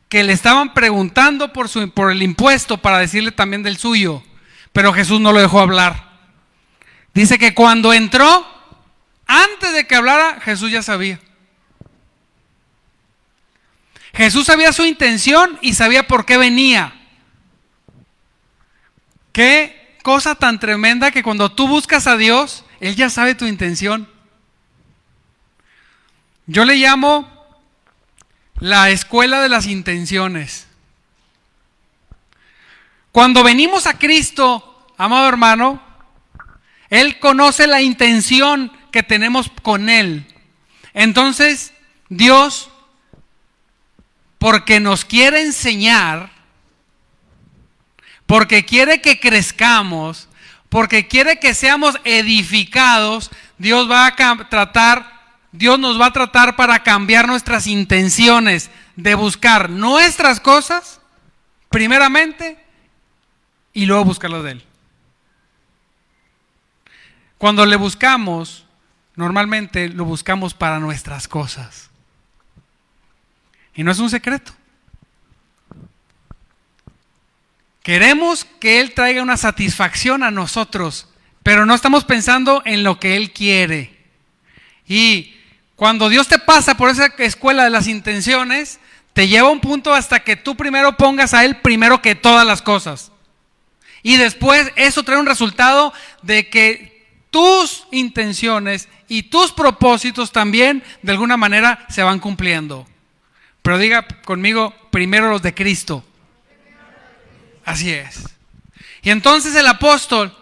que 0.09 0.25
le 0.25 0.33
estaban 0.33 0.75
preguntando 0.75 1.53
por, 1.53 1.69
su, 1.69 1.91
por 1.91 2.11
el 2.11 2.23
impuesto 2.23 2.79
para 2.79 2.99
decirle 2.99 3.33
también 3.33 3.63
del 3.63 3.79
suyo, 3.79 4.23
pero 4.73 4.93
Jesús 4.93 5.21
no 5.21 5.33
lo 5.33 5.41
dejó 5.41 5.61
hablar. 5.61 6.11
Dice 7.15 7.39
que 7.39 7.55
cuando 7.55 7.93
entró, 7.93 8.47
antes 9.27 9.73
de 9.73 9.87
que 9.87 9.97
hablara, 9.97 10.41
Jesús 10.41 10.71
ya 10.71 10.83
sabía. 10.83 11.21
Jesús 14.15 14.47
sabía 14.47 14.73
su 14.73 14.85
intención 14.85 15.59
y 15.61 15.75
sabía 15.75 16.07
por 16.07 16.27
qué 16.27 16.37
venía. 16.37 16.95
Qué 19.33 19.99
cosa 20.03 20.35
tan 20.35 20.59
tremenda 20.59 21.11
que 21.11 21.23
cuando 21.23 21.53
tú 21.53 21.69
buscas 21.69 22.07
a 22.07 22.17
Dios, 22.17 22.65
Él 22.81 22.97
ya 22.97 23.11
sabe 23.11 23.35
tu 23.35 23.47
intención. 23.47 24.09
Yo 26.47 26.65
le 26.65 26.77
llamo 26.77 27.29
la 28.59 28.91
escuela 28.91 29.41
de 29.41 29.49
las 29.49 29.67
intenciones. 29.67 30.67
Cuando 33.13 33.43
venimos 33.43 33.87
a 33.87 33.99
Cristo, 33.99 34.87
amado 34.97 35.29
hermano, 35.29 35.83
Él 36.91 37.19
conoce 37.19 37.67
la 37.67 37.83
intención 37.83 38.73
que 38.93 39.03
tenemos 39.03 39.51
con 39.63 39.89
Él. 39.89 40.27
Entonces, 40.95 41.73
Dios, 42.09 42.71
porque 44.39 44.81
nos 44.81 45.05
quiere 45.05 45.43
enseñar, 45.43 46.31
porque 48.27 48.65
quiere 48.65 49.01
que 49.01 49.19
crezcamos, 49.19 50.29
porque 50.69 51.09
quiere 51.09 51.41
que 51.41 51.53
seamos 51.53 51.97
edificados, 52.05 53.31
Dios 53.59 53.91
va 53.91 54.07
a 54.07 54.49
tratar, 54.49 55.21
Dios 55.51 55.81
nos 55.81 56.01
va 56.01 56.07
a 56.07 56.13
tratar 56.13 56.55
para 56.55 56.85
cambiar 56.85 57.27
nuestras 57.27 57.67
intenciones 57.67 58.71
de 58.95 59.17
buscar 59.17 59.69
nuestras 59.69 60.39
cosas, 60.39 61.01
primeramente, 61.71 62.60
y 63.73 63.87
luego 63.87 64.05
buscarlas 64.05 64.43
de 64.45 64.53
Él. 64.53 64.65
Cuando 67.39 67.65
le 67.65 67.77
buscamos, 67.77 68.67
normalmente 69.17 69.89
lo 69.89 70.05
buscamos 70.05 70.55
para 70.55 70.79
nuestras 70.79 71.27
cosas. 71.27 71.91
Y 73.75 73.83
no 73.83 73.91
es 73.91 73.99
un 73.99 74.11
secreto. 74.11 74.53
Queremos 77.83 78.45
que 78.45 78.81
Él 78.81 78.93
traiga 78.93 79.23
una 79.23 79.39
satisfacción 79.39 80.23
a 80.23 80.31
nosotros, 80.31 81.09
pero 81.43 81.65
no 81.65 81.75
estamos 81.75 82.05
pensando 82.05 82.63
en 82.67 82.85
lo 82.85 83.01
que 83.01 83.17
Él 83.17 83.33
quiere. 83.33 83.99
Y 84.87 85.35
cuando 85.77 86.09
Dios 86.11 86.29
te 86.29 86.39
pasa 86.39 86.77
por 86.77 86.91
esa 86.91 87.07
escuela 87.19 87.65
de 87.65 87.71
las 87.71 87.87
intenciones, 87.87 88.81
te 89.15 89.29
lleva 89.29 89.49
un 89.49 89.61
punto 89.61 89.95
hasta 89.95 90.21
que 90.21 90.37
tú 90.37 90.57
primero 90.57 90.97
pongas 90.97 91.33
a 91.33 91.45
Él 91.45 91.57
primero 91.57 92.03
que 92.03 92.15
todas 92.15 92.47
las 92.47 92.61
cosas. 92.61 93.10
Y 94.03 94.17
después 94.17 94.73
eso 94.77 95.03
trae 95.03 95.19
un 95.19 95.27
resultado 95.27 95.93
de 96.23 96.49
que 96.49 97.01
tus 97.31 97.87
intenciones 97.91 98.89
y 99.09 99.25
tus 99.25 99.53
propósitos 99.53 100.33
también 100.33 100.83
de 101.03 101.13
alguna 101.13 101.37
manera 101.37 101.87
se 101.89 102.03
van 102.03 102.19
cumpliendo. 102.19 102.87
Pero 103.63 103.79
diga 103.79 104.07
conmigo 104.25 104.75
primero 104.91 105.29
los 105.29 105.43
de 105.43 105.55
Cristo. 105.55 106.05
Así 107.65 107.91
es. 107.91 108.25
Y 109.03 109.11
entonces 109.11 109.55
el 109.55 109.67
apóstol, 109.67 110.37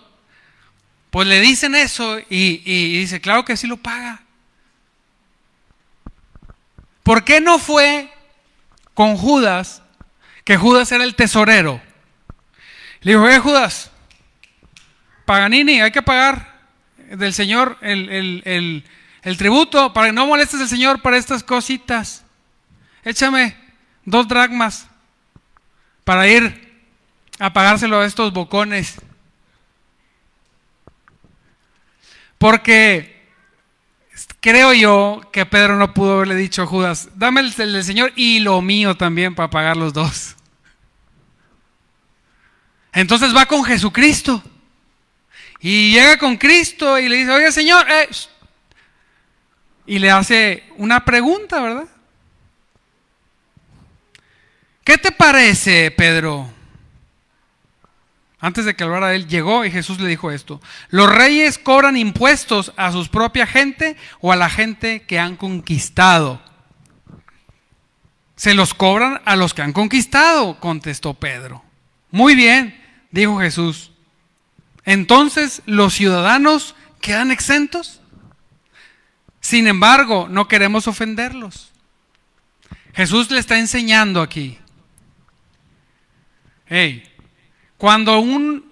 pues 1.11 1.27
le 1.29 1.41
dicen 1.41 1.75
eso 1.75 2.19
y, 2.31 2.59
dice, 2.99 3.21
claro 3.21 3.45
que 3.45 3.57
sí 3.57 3.67
lo 3.67 3.77
paga. 3.77 4.23
¿Por 7.03 7.25
qué 7.25 7.41
no 7.41 7.59
fue 7.59 8.13
con 8.95 9.17
Judas, 9.17 9.83
que 10.45 10.57
Judas 10.57 10.93
era 10.93 11.05
el 11.05 11.15
tesorero? 11.15 11.81
Le 13.01 13.13
dijo, 13.13 13.29
eh, 13.29 13.39
Judas, 13.39 13.91
Paganini, 15.25 15.81
hay 15.81 15.91
que 15.91 16.03
pagar 16.03 16.59
del 17.11 17.33
Señor 17.33 17.77
el, 17.81 18.85
tributo 19.37 19.93
para 19.93 20.09
que 20.09 20.13
no 20.13 20.27
molestes 20.27 20.61
al 20.61 20.69
Señor 20.69 21.03
para 21.03 21.17
estas 21.17 21.43
cositas. 21.43 22.25
Échame 23.05 23.57
dos 24.05 24.27
dracmas 24.27 24.89
para 26.05 26.27
ir 26.27 26.83
a 27.39 27.53
pagárselo 27.53 28.01
a 28.01 28.07
estos 28.07 28.33
bocones. 28.33 28.97
Porque 32.39 33.29
creo 34.41 34.73
yo 34.73 35.21
que 35.33 35.45
Pedro 35.47 35.77
no 35.77 35.93
pudo 35.93 36.15
haberle 36.15 36.37
dicho 36.37 36.63
a 36.63 36.67
Judas, 36.67 37.11
dame 37.15 37.41
el, 37.41 37.53
del 37.55 37.85
Señor 37.85 38.13
y 38.17 38.41
lo 38.41 38.61
mío 38.63 38.97
también 38.97 39.35
para 39.35 39.51
pagar 39.51 39.77
los 39.77 39.93
dos. 39.93 40.38
Entonces 42.93 43.35
va 43.35 43.47
con 43.47 43.65
Jesucristo. 43.65 44.43
Y 45.61 45.93
llega 45.93 46.19
con 46.19 46.37
Cristo 46.37 46.99
y 46.99 47.09
le 47.09 47.17
dice, 47.17 47.31
oye 47.31 47.53
Señor, 47.53 47.87
eh, 47.91 48.09
y 49.87 49.99
le 49.99 50.11
hace 50.11 50.65
una 50.77 51.05
pregunta, 51.05 51.61
¿verdad? 51.61 51.89
¿Qué 54.85 54.97
te 54.99 55.13
parece, 55.13 55.91
Pedro? 55.91 56.51
Antes 58.41 58.65
de 58.65 58.77
que 58.77 58.85
hablara 58.85 59.15
él, 59.15 59.27
llegó 59.27 59.65
y 59.65 59.71
Jesús 59.71 59.99
le 59.99 60.09
dijo 60.09 60.31
esto. 60.31 60.61
¿Los 60.91 61.13
reyes 61.13 61.59
cobran 61.59 61.97
impuestos 61.97 62.73
a 62.77 62.93
su 62.93 63.07
propia 63.09 63.47
gente 63.47 63.97
o 64.21 64.31
a 64.31 64.37
la 64.37 64.49
gente 64.49 65.03
que 65.03 65.19
han 65.19 65.37
conquistado? 65.37 66.41
Se 68.37 68.55
los 68.55 68.75
cobran 68.75 69.21
a 69.25 69.35
los 69.35 69.55
que 69.55 69.63
han 69.63 69.73
conquistado, 69.73 70.61
contestó 70.61 71.15
Pedro. 71.15 71.65
Muy 72.11 72.35
bien, 72.35 72.79
dijo 73.11 73.39
Jesús. 73.41 73.93
Entonces, 74.85 75.63
¿los 75.67 75.95
ciudadanos 75.95 76.75
quedan 77.01 77.31
exentos? 77.31 78.01
Sin 79.41 79.67
embargo, 79.67 80.29
no 80.31 80.49
queremos 80.49 80.89
ofenderlos. 80.89 81.73
Jesús 82.95 83.31
le 83.31 83.39
está 83.39 83.59
enseñando 83.59 84.21
aquí. 84.21 84.59
Hey, 86.67 87.05
cuando 87.77 88.19
un 88.19 88.65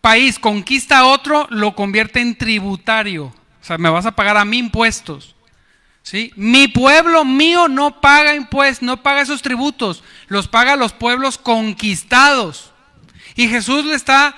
país 0.00 0.38
conquista 0.38 0.98
a 0.98 1.06
otro, 1.06 1.46
lo 1.50 1.74
convierte 1.74 2.20
en 2.20 2.36
tributario. 2.36 3.26
O 3.26 3.64
sea, 3.64 3.76
me 3.76 3.90
vas 3.90 4.06
a 4.06 4.14
pagar 4.14 4.36
a 4.36 4.44
mí 4.44 4.58
impuestos. 4.58 5.34
¿Sí? 6.02 6.32
Mi 6.36 6.68
pueblo 6.68 7.24
mío 7.24 7.66
no 7.66 8.00
paga 8.00 8.36
impuestos, 8.36 8.86
no 8.86 9.02
paga 9.02 9.22
esos 9.22 9.42
tributos, 9.42 10.04
los 10.28 10.46
paga 10.46 10.76
los 10.76 10.92
pueblos 10.92 11.36
conquistados. 11.36 12.72
Y 13.36 13.48
Jesús 13.48 13.84
le 13.84 13.94
está 13.94 14.34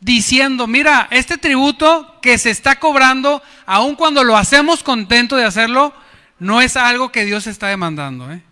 diciendo, 0.00 0.66
mira, 0.66 1.08
este 1.10 1.38
tributo 1.38 2.18
que 2.20 2.36
se 2.36 2.50
está 2.50 2.78
cobrando, 2.78 3.42
aun 3.64 3.94
cuando 3.94 4.24
lo 4.24 4.36
hacemos 4.36 4.82
contento 4.82 5.36
de 5.36 5.44
hacerlo, 5.44 5.94
no 6.38 6.60
es 6.60 6.76
algo 6.76 7.10
que 7.10 7.24
Dios 7.24 7.46
está 7.46 7.68
demandando. 7.68 8.30
¿eh? 8.32 8.42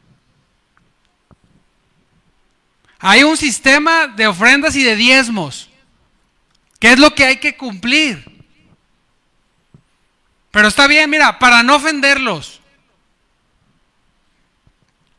Hay 2.98 3.24
un 3.24 3.36
sistema 3.36 4.06
de 4.06 4.28
ofrendas 4.28 4.76
y 4.76 4.84
de 4.84 4.96
diezmos. 4.96 5.68
¿Qué 6.78 6.92
es 6.92 6.98
lo 6.98 7.14
que 7.14 7.24
hay 7.24 7.36
que 7.38 7.56
cumplir? 7.56 8.24
Pero 10.50 10.68
está 10.68 10.86
bien, 10.86 11.10
mira, 11.10 11.38
para 11.38 11.62
no 11.62 11.76
ofenderlos. 11.76 12.60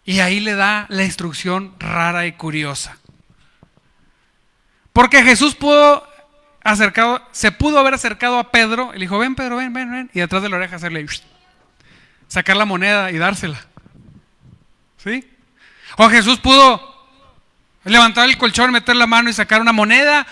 Y 0.06 0.20
ahí 0.20 0.40
le 0.40 0.56
da 0.56 0.86
la 0.90 1.04
instrucción 1.04 1.76
rara 1.80 2.26
y 2.26 2.32
curiosa. 2.32 2.98
Porque 4.98 5.22
Jesús 5.22 5.54
pudo 5.54 6.04
acercado, 6.64 7.22
se 7.32 7.52
pudo 7.52 7.78
haber 7.78 7.94
acercado 7.94 8.40
a 8.40 8.50
Pedro 8.50 8.90
y 8.96 8.98
le 8.98 9.02
dijo, 9.02 9.20
ven 9.20 9.36
Pedro, 9.36 9.58
ven, 9.58 9.72
ven, 9.72 9.92
ven. 9.92 10.10
Y 10.12 10.22
detrás 10.22 10.42
de 10.42 10.50
la 10.50 10.56
oreja 10.56 10.78
hacerle, 10.78 11.06
sacar 12.28 12.58
la 12.58 12.66
moneda 12.66 13.12
y 13.12 13.20
dársela. 13.20 13.64
¿Sí? 14.98 15.24
O 15.98 16.10
Jesús 16.10 16.40
pudo 16.40 16.82
levantar 17.84 18.28
el 18.28 18.40
colchón, 18.40 18.72
meter 18.72 18.96
la 18.96 19.06
mano 19.06 19.30
y 19.30 19.34
sacar 19.34 19.62
una 19.62 19.72
moneda, 19.72 20.26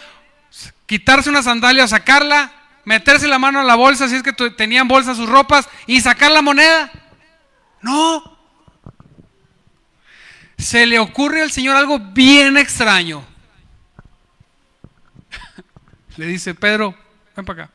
quitarse 0.87 1.29
una 1.29 1.43
sandalia, 1.43 1.87
sacarla, 1.87 2.51
meterse 2.85 3.27
la 3.27 3.37
mano 3.37 3.59
a 3.59 3.63
la 3.63 3.75
bolsa, 3.75 4.09
si 4.09 4.15
es 4.15 4.23
que 4.23 4.33
tenían 4.33 4.87
bolsa 4.87 5.13
sus 5.13 5.29
ropas, 5.29 5.69
y 5.85 6.01
sacar 6.01 6.31
la 6.31 6.41
moneda. 6.41 6.91
No. 7.83 8.35
Se 10.57 10.87
le 10.87 10.97
ocurre 10.97 11.43
al 11.43 11.51
Señor 11.51 11.77
algo 11.77 11.99
bien 11.99 12.57
extraño. 12.57 13.34
Le 16.17 16.27
dice, 16.27 16.55
Pedro, 16.55 16.95
ven 17.35 17.45
para 17.45 17.63
acá. 17.63 17.73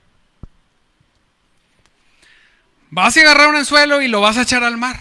Vas 2.91 3.17
a 3.17 3.21
agarrar 3.21 3.49
un 3.49 3.57
anzuelo 3.57 4.03
y 4.03 4.09
lo 4.09 4.21
vas 4.21 4.37
a 4.37 4.43
echar 4.43 4.65
al 4.65 4.77
mar. 4.77 4.99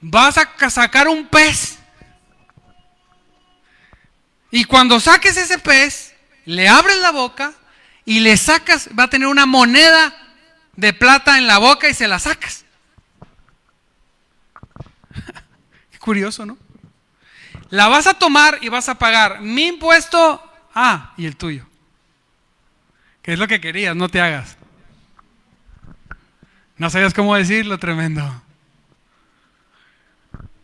Vas 0.00 0.38
a 0.38 0.70
sacar 0.70 1.08
un 1.08 1.26
pez. 1.26 1.78
Y 4.50 4.64
cuando 4.64 5.00
saques 5.00 5.36
ese 5.36 5.58
pez, 5.58 6.14
le 6.44 6.68
abres 6.68 6.98
la 6.98 7.10
boca 7.10 7.52
y 8.04 8.20
le 8.20 8.36
sacas, 8.36 8.88
va 8.98 9.04
a 9.04 9.10
tener 9.10 9.28
una 9.28 9.46
moneda 9.46 10.16
de 10.76 10.92
plata 10.92 11.38
en 11.38 11.46
la 11.46 11.58
boca 11.58 11.88
y 11.88 11.94
se 11.94 12.08
la 12.08 12.18
sacas. 12.18 12.64
Qué 15.90 15.98
curioso, 15.98 16.46
¿no? 16.46 16.56
La 17.68 17.88
vas 17.88 18.06
a 18.06 18.14
tomar 18.14 18.58
y 18.62 18.68
vas 18.68 18.88
a 18.88 18.96
pagar 18.96 19.40
mi 19.40 19.66
impuesto, 19.66 20.40
ah, 20.76 21.12
y 21.16 21.26
el 21.26 21.36
tuyo. 21.36 21.66
Que 23.22 23.32
es 23.32 23.38
lo 23.40 23.48
que 23.48 23.60
querías, 23.60 23.96
no 23.96 24.08
te 24.08 24.20
hagas. 24.20 24.56
No 26.76 26.90
sabías 26.90 27.14
cómo 27.14 27.34
decirlo, 27.34 27.78
tremendo. 27.78 28.42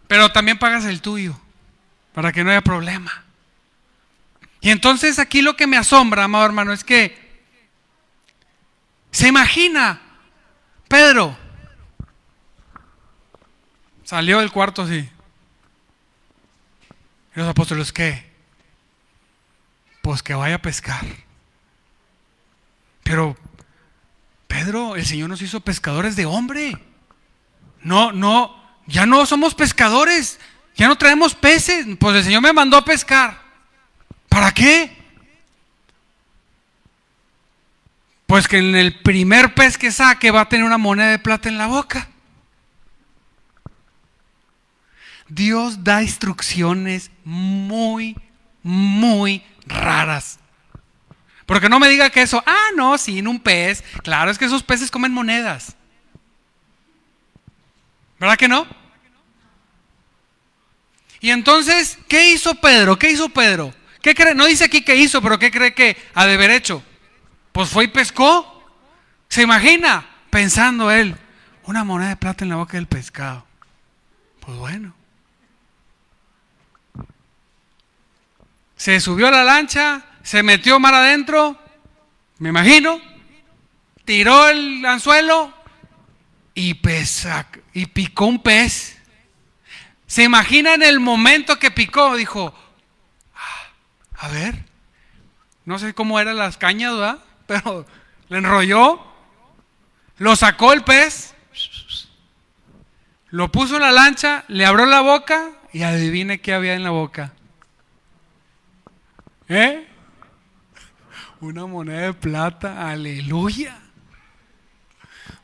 Pero 0.06 0.30
también 0.30 0.58
pagas 0.58 0.84
el 0.84 1.00
tuyo, 1.00 1.34
para 2.12 2.30
que 2.30 2.44
no 2.44 2.50
haya 2.50 2.60
problema. 2.60 3.24
Y 4.60 4.70
entonces 4.70 5.18
aquí 5.18 5.42
lo 5.42 5.56
que 5.56 5.66
me 5.66 5.76
asombra, 5.76 6.24
amado 6.24 6.44
hermano, 6.44 6.72
es 6.72 6.84
que 6.84 7.20
se 9.10 9.28
imagina, 9.28 10.00
Pedro 10.86 11.36
salió 14.04 14.40
del 14.40 14.52
cuarto 14.52 14.82
así. 14.82 15.08
¿Y 17.34 17.38
los 17.40 17.48
apóstoles 17.48 17.92
qué? 17.92 18.31
Pues 20.02 20.22
que 20.22 20.34
vaya 20.34 20.56
a 20.56 20.62
pescar. 20.62 21.04
Pero, 23.02 23.36
Pedro, 24.46 24.96
el 24.96 25.06
Señor 25.06 25.30
nos 25.30 25.42
hizo 25.42 25.60
pescadores 25.60 26.16
de 26.16 26.26
hombre. 26.26 26.76
No, 27.82 28.12
no, 28.12 28.54
ya 28.86 29.06
no 29.06 29.24
somos 29.26 29.54
pescadores, 29.54 30.38
ya 30.76 30.88
no 30.88 30.96
traemos 30.96 31.34
peces. 31.34 31.86
Pues 31.98 32.16
el 32.16 32.24
Señor 32.24 32.42
me 32.42 32.52
mandó 32.52 32.76
a 32.76 32.84
pescar. 32.84 33.40
¿Para 34.28 34.52
qué? 34.52 34.96
Pues 38.26 38.48
que 38.48 38.58
en 38.58 38.74
el 38.74 39.00
primer 39.02 39.54
pez 39.54 39.76
que 39.76 39.92
saque 39.92 40.30
va 40.30 40.42
a 40.42 40.48
tener 40.48 40.64
una 40.64 40.78
moneda 40.78 41.10
de 41.10 41.18
plata 41.18 41.48
en 41.48 41.58
la 41.58 41.66
boca. 41.66 42.08
Dios 45.28 45.84
da 45.84 46.02
instrucciones 46.02 47.10
muy, 47.24 48.16
muy 48.62 49.42
raras. 49.66 50.38
Porque 51.46 51.68
no 51.68 51.80
me 51.80 51.88
diga 51.88 52.10
que 52.10 52.22
eso, 52.22 52.42
ah, 52.46 52.68
no, 52.76 52.96
sin 52.98 53.26
un 53.28 53.40
pez. 53.40 53.82
Claro, 54.02 54.30
es 54.30 54.38
que 54.38 54.44
esos 54.44 54.62
peces 54.62 54.90
comen 54.90 55.12
monedas. 55.12 55.76
¿Verdad 58.18 58.36
que 58.36 58.48
no? 58.48 58.66
Y 61.20 61.30
entonces, 61.30 61.98
¿qué 62.08 62.30
hizo 62.30 62.54
Pedro? 62.56 62.98
¿Qué 62.98 63.10
hizo 63.10 63.28
Pedro? 63.28 63.74
¿Qué 64.00 64.14
cree? 64.14 64.34
No 64.34 64.46
dice 64.46 64.64
aquí 64.64 64.82
qué 64.82 64.96
hizo, 64.96 65.22
pero 65.22 65.38
¿qué 65.38 65.50
cree 65.50 65.74
que 65.74 65.96
ha 66.14 66.26
de 66.26 66.34
haber 66.34 66.50
hecho? 66.50 66.82
Pues 67.52 67.68
fue 67.68 67.84
y 67.84 67.88
pescó. 67.88 68.48
¿Se 69.28 69.42
imagina? 69.42 70.08
Pensando 70.30 70.90
él, 70.90 71.16
una 71.64 71.84
moneda 71.84 72.10
de 72.10 72.16
plata 72.16 72.44
en 72.44 72.50
la 72.50 72.56
boca 72.56 72.76
del 72.76 72.86
pescado. 72.86 73.46
Pues 74.40 74.56
bueno. 74.56 75.01
Se 78.82 78.98
subió 78.98 79.28
a 79.28 79.30
la 79.30 79.44
lancha, 79.44 80.02
se 80.24 80.42
metió 80.42 80.80
mar 80.80 80.92
adentro, 80.92 81.56
me 82.38 82.48
imagino, 82.48 83.00
tiró 84.04 84.48
el 84.48 84.84
anzuelo 84.84 85.54
y, 86.52 86.76
y 87.74 87.86
picó 87.86 88.26
un 88.26 88.42
pez. 88.42 88.98
Se 90.08 90.24
imagina 90.24 90.74
en 90.74 90.82
el 90.82 90.98
momento 90.98 91.60
que 91.60 91.70
picó, 91.70 92.16
dijo, 92.16 92.52
a 94.16 94.28
ver, 94.30 94.64
no 95.64 95.78
sé 95.78 95.94
cómo 95.94 96.18
eran 96.18 96.36
las 96.36 96.56
cañas, 96.56 96.92
¿verdad? 96.92 97.18
Pero 97.46 97.86
le 98.30 98.38
enrolló, 98.38 99.00
lo 100.18 100.34
sacó 100.34 100.72
el 100.72 100.82
pez, 100.82 101.36
lo 103.30 103.52
puso 103.52 103.76
en 103.76 103.82
la 103.82 103.92
lancha, 103.92 104.44
le 104.48 104.66
abrió 104.66 104.86
la 104.86 105.02
boca 105.02 105.50
y 105.72 105.84
adivine 105.84 106.40
qué 106.40 106.52
había 106.52 106.74
en 106.74 106.82
la 106.82 106.90
boca. 106.90 107.32
¿Eh? 109.48 109.88
Una 111.40 111.66
moneda 111.66 112.02
de 112.02 112.14
plata, 112.14 112.88
aleluya. 112.88 113.78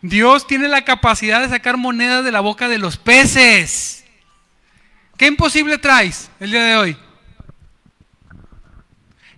Dios 0.00 0.46
tiene 0.46 0.68
la 0.68 0.84
capacidad 0.84 1.40
de 1.40 1.48
sacar 1.48 1.76
monedas 1.76 2.24
de 2.24 2.32
la 2.32 2.40
boca 2.40 2.68
de 2.68 2.78
los 2.78 2.96
peces. 2.96 4.04
¿Qué 5.16 5.26
imposible 5.26 5.78
traes 5.78 6.30
el 6.38 6.52
día 6.52 6.62
de 6.62 6.76
hoy? 6.76 6.96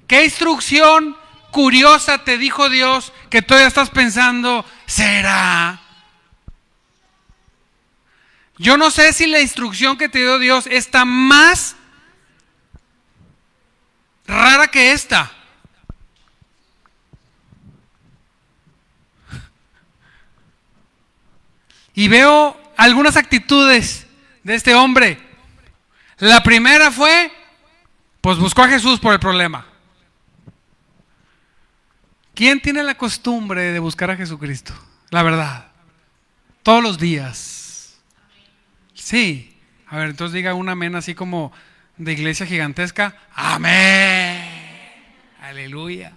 ¿Qué 0.06 0.24
instrucción 0.24 1.16
curiosa 1.50 2.24
te 2.24 2.36
dijo 2.36 2.68
Dios 2.68 3.12
que 3.30 3.42
todavía 3.42 3.68
estás 3.68 3.88
pensando, 3.88 4.64
será? 4.84 5.80
Yo 8.58 8.76
no 8.76 8.90
sé 8.90 9.14
si 9.14 9.26
la 9.26 9.40
instrucción 9.40 9.96
que 9.96 10.10
te 10.10 10.18
dio 10.18 10.38
Dios 10.38 10.66
está 10.66 11.06
más 11.06 11.76
rara 14.30 14.68
que 14.68 14.92
esta. 14.92 15.30
Y 21.94 22.08
veo 22.08 22.58
algunas 22.76 23.16
actitudes 23.16 24.06
de 24.42 24.54
este 24.54 24.74
hombre. 24.74 25.18
La 26.18 26.42
primera 26.42 26.90
fue, 26.90 27.30
pues 28.20 28.38
buscó 28.38 28.62
a 28.62 28.68
Jesús 28.68 29.00
por 29.00 29.12
el 29.12 29.20
problema. 29.20 29.66
¿Quién 32.34 32.60
tiene 32.60 32.82
la 32.82 32.96
costumbre 32.96 33.72
de 33.72 33.78
buscar 33.80 34.10
a 34.10 34.16
Jesucristo? 34.16 34.72
La 35.10 35.22
verdad. 35.22 35.66
Todos 36.62 36.82
los 36.82 36.98
días. 36.98 37.98
Sí. 38.94 39.58
A 39.88 39.96
ver, 39.98 40.10
entonces 40.10 40.32
diga 40.32 40.54
un 40.54 40.68
amén 40.68 40.94
así 40.94 41.14
como 41.14 41.52
de 42.00 42.12
iglesia 42.12 42.46
gigantesca. 42.46 43.14
Amén. 43.34 44.42
Aleluya. 45.42 46.12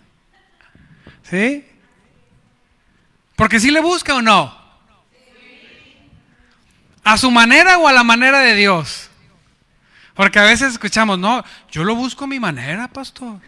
¿Sí? 1.23 1.65
Porque 3.35 3.59
si 3.59 3.69
le 3.69 3.81
busca 3.81 4.15
o 4.15 4.21
no. 4.21 4.63
¿A 7.03 7.17
su 7.17 7.29
manera 7.29 7.77
o 7.79 7.87
a 7.87 7.91
la 7.91 8.03
manera 8.03 8.39
de 8.39 8.55
Dios? 8.55 9.09
Porque 10.13 10.39
a 10.39 10.43
veces 10.43 10.71
escuchamos, 10.71 11.19
no, 11.19 11.43
yo 11.69 11.83
lo 11.83 11.95
busco 11.95 12.23
a 12.23 12.27
mi 12.27 12.39
manera, 12.39 12.87
pastor. 12.87 13.41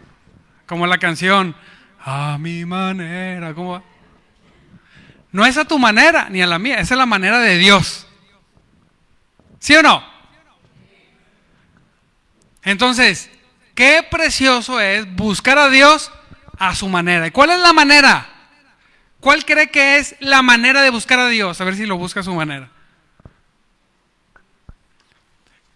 Como 0.66 0.86
la 0.86 0.98
canción, 0.98 1.56
a 2.04 2.36
mi 2.38 2.66
manera. 2.66 3.54
¿Cómo 3.54 3.72
va? 3.72 3.82
No 5.32 5.46
es 5.46 5.56
a 5.56 5.64
tu 5.64 5.78
manera 5.78 6.28
ni 6.28 6.42
a 6.42 6.46
la 6.46 6.58
mía, 6.58 6.80
es 6.80 6.90
la 6.90 7.06
manera 7.06 7.38
de 7.38 7.56
Dios. 7.56 8.06
¿Sí 9.58 9.74
o 9.74 9.82
no? 9.82 10.15
Entonces, 12.66 13.30
qué 13.76 14.04
precioso 14.10 14.80
es 14.80 15.14
buscar 15.14 15.56
a 15.56 15.68
Dios 15.68 16.10
a 16.58 16.74
su 16.74 16.88
manera. 16.88 17.28
¿Y 17.28 17.30
cuál 17.30 17.50
es 17.50 17.60
la 17.60 17.72
manera? 17.72 18.28
¿Cuál 19.20 19.44
cree 19.44 19.70
que 19.70 19.98
es 19.98 20.16
la 20.18 20.42
manera 20.42 20.82
de 20.82 20.90
buscar 20.90 21.20
a 21.20 21.28
Dios? 21.28 21.60
A 21.60 21.64
ver 21.64 21.76
si 21.76 21.86
lo 21.86 21.96
busca 21.96 22.20
a 22.20 22.24
su 22.24 22.34
manera. 22.34 22.68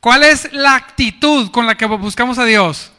¿Cuál 0.00 0.24
es 0.24 0.52
la 0.52 0.74
actitud 0.74 1.52
con 1.52 1.64
la 1.64 1.76
que 1.76 1.86
buscamos 1.86 2.38
a 2.38 2.44
Dios? 2.44 2.90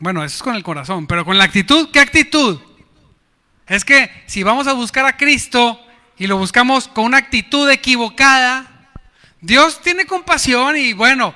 Bueno, 0.00 0.24
eso 0.24 0.34
es 0.34 0.42
con 0.42 0.56
el 0.56 0.64
corazón, 0.64 1.06
pero 1.06 1.24
con 1.24 1.38
la 1.38 1.44
actitud, 1.44 1.90
¿qué 1.92 2.00
actitud? 2.00 2.60
Es 3.68 3.84
que 3.84 4.10
si 4.26 4.42
vamos 4.42 4.66
a 4.66 4.72
buscar 4.72 5.06
a 5.06 5.16
Cristo 5.16 5.80
y 6.16 6.26
lo 6.26 6.36
buscamos 6.36 6.88
con 6.88 7.04
una 7.04 7.18
actitud 7.18 7.70
equivocada, 7.70 8.77
Dios 9.40 9.80
tiene 9.80 10.06
compasión 10.06 10.76
y 10.76 10.92
bueno, 10.92 11.34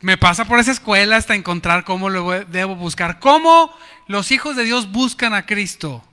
me 0.00 0.16
pasa 0.16 0.44
por 0.44 0.58
esa 0.58 0.72
escuela 0.72 1.16
hasta 1.16 1.34
encontrar 1.34 1.84
cómo 1.84 2.08
lo 2.08 2.44
debo 2.46 2.76
buscar. 2.76 3.20
¿Cómo 3.20 3.74
los 4.06 4.30
hijos 4.30 4.56
de 4.56 4.64
Dios 4.64 4.90
buscan 4.90 5.34
a 5.34 5.46
Cristo? 5.46 6.04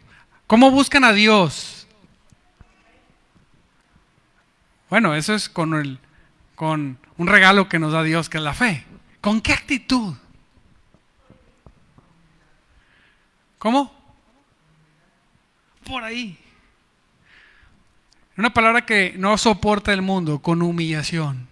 ¿Cómo 0.45 0.71
buscan 0.71 1.03
a 1.03 1.13
Dios? 1.13 1.87
Bueno, 4.89 5.15
eso 5.15 5.33
es 5.33 5.49
con, 5.49 5.73
el, 5.73 5.99
con 6.55 6.97
un 7.17 7.27
regalo 7.27 7.67
que 7.67 7.79
nos 7.79 7.91
da 7.91 8.03
Dios, 8.03 8.29
que 8.29 8.37
es 8.37 8.43
la 8.43 8.53
fe. 8.53 8.85
¿Con 9.19 9.41
qué 9.41 9.53
actitud? 9.53 10.15
¿Cómo? 13.57 13.93
Por 15.85 16.03
ahí. 16.03 16.37
Una 18.37 18.53
palabra 18.53 18.85
que 18.85 19.15
no 19.17 19.37
soporta 19.37 19.91
el 19.91 20.03
mundo, 20.03 20.39
con 20.39 20.61
humillación. 20.61 21.47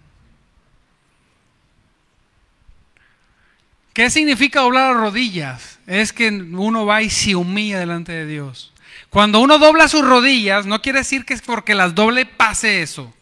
¿Qué 3.92 4.08
significa 4.08 4.60
doblar 4.60 4.92
las 4.92 5.02
rodillas? 5.02 5.78
Es 5.86 6.12
que 6.12 6.28
uno 6.28 6.86
va 6.86 7.02
y 7.02 7.10
se 7.10 7.34
humilla 7.34 7.80
delante 7.80 8.12
de 8.12 8.26
Dios. 8.26 8.72
Cuando 9.10 9.40
uno 9.40 9.58
dobla 9.58 9.88
sus 9.88 10.04
rodillas, 10.04 10.66
no 10.66 10.82
quiere 10.82 11.00
decir 11.00 11.24
que 11.24 11.34
es 11.34 11.42
porque 11.42 11.74
las 11.74 11.94
doble 11.94 12.26
pase 12.26 12.82
eso. 12.82 13.12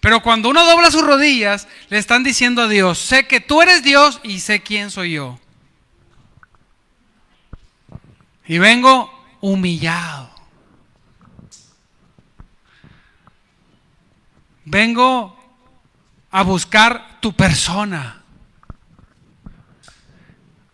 Pero 0.00 0.22
cuando 0.22 0.48
uno 0.48 0.64
dobla 0.64 0.90
sus 0.90 1.06
rodillas, 1.06 1.68
le 1.90 1.98
están 1.98 2.24
diciendo 2.24 2.62
a 2.62 2.68
Dios, 2.68 2.98
sé 2.98 3.26
que 3.26 3.40
tú 3.40 3.62
eres 3.62 3.82
Dios 3.82 4.20
y 4.22 4.40
sé 4.40 4.62
quién 4.62 4.90
soy 4.90 5.12
yo. 5.12 5.38
Y 8.46 8.58
vengo 8.58 9.12
humillado. 9.40 10.35
Vengo 14.66 15.38
a 16.30 16.42
buscar 16.42 17.20
tu 17.20 17.32
persona. 17.34 18.22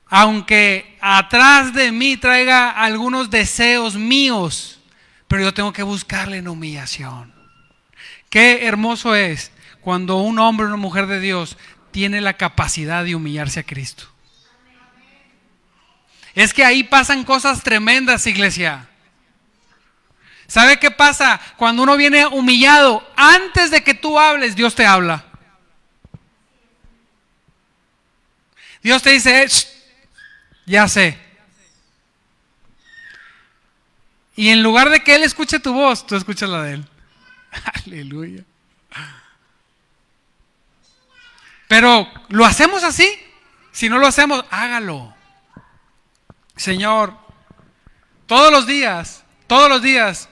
Aunque 0.06 0.96
atrás 1.00 1.74
de 1.74 1.92
mí 1.92 2.16
traiga 2.16 2.70
algunos 2.70 3.30
deseos 3.30 3.94
míos, 3.94 4.80
pero 5.28 5.42
yo 5.42 5.54
tengo 5.54 5.72
que 5.72 5.82
buscarle 5.82 6.38
en 6.38 6.48
humillación. 6.48 7.34
Qué 8.30 8.66
hermoso 8.66 9.14
es 9.14 9.52
cuando 9.82 10.16
un 10.16 10.38
hombre 10.38 10.64
o 10.64 10.68
una 10.68 10.78
mujer 10.78 11.06
de 11.06 11.20
Dios 11.20 11.58
tiene 11.90 12.22
la 12.22 12.38
capacidad 12.38 13.04
de 13.04 13.14
humillarse 13.14 13.60
a 13.60 13.64
Cristo. 13.64 14.04
Es 16.34 16.54
que 16.54 16.64
ahí 16.64 16.82
pasan 16.82 17.24
cosas 17.24 17.62
tremendas, 17.62 18.26
iglesia. 18.26 18.88
¿Sabe 20.52 20.78
qué 20.78 20.90
pasa? 20.90 21.40
Cuando 21.56 21.82
uno 21.82 21.96
viene 21.96 22.26
humillado, 22.26 23.02
antes 23.16 23.70
de 23.70 23.82
que 23.82 23.94
tú 23.94 24.18
hables, 24.18 24.54
Dios 24.54 24.74
te 24.74 24.84
habla. 24.84 25.24
Dios 28.82 29.02
te 29.02 29.12
dice, 29.12 29.48
ya 30.66 30.86
sé. 30.88 31.18
Y 34.36 34.50
en 34.50 34.62
lugar 34.62 34.90
de 34.90 35.02
que 35.02 35.14
Él 35.14 35.22
escuche 35.22 35.58
tu 35.58 35.72
voz, 35.72 36.06
tú 36.06 36.16
escuchas 36.16 36.50
la 36.50 36.64
de 36.64 36.74
Él. 36.74 36.88
Aleluya. 37.86 38.44
Pero, 41.66 42.12
¿lo 42.28 42.44
hacemos 42.44 42.84
así? 42.84 43.08
Si 43.70 43.88
no 43.88 43.96
lo 43.96 44.06
hacemos, 44.06 44.44
hágalo. 44.50 45.14
Señor, 46.56 47.16
todos 48.26 48.52
los 48.52 48.66
días, 48.66 49.24
todos 49.46 49.70
los 49.70 49.80
días, 49.80 50.28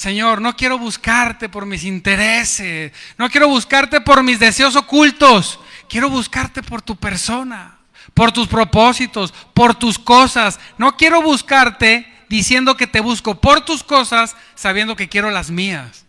Señor, 0.00 0.40
no 0.40 0.56
quiero 0.56 0.78
buscarte 0.78 1.50
por 1.50 1.66
mis 1.66 1.84
intereses, 1.84 2.90
no 3.18 3.28
quiero 3.28 3.48
buscarte 3.48 4.00
por 4.00 4.22
mis 4.22 4.38
deseos 4.38 4.74
ocultos, 4.74 5.60
quiero 5.90 6.08
buscarte 6.08 6.62
por 6.62 6.80
tu 6.80 6.96
persona, 6.96 7.76
por 8.14 8.32
tus 8.32 8.48
propósitos, 8.48 9.30
por 9.52 9.74
tus 9.74 9.98
cosas. 9.98 10.58
No 10.78 10.96
quiero 10.96 11.20
buscarte 11.20 12.10
diciendo 12.30 12.78
que 12.78 12.86
te 12.86 13.00
busco 13.00 13.42
por 13.42 13.62
tus 13.66 13.84
cosas, 13.84 14.36
sabiendo 14.54 14.96
que 14.96 15.10
quiero 15.10 15.30
las 15.30 15.50
mías, 15.50 16.06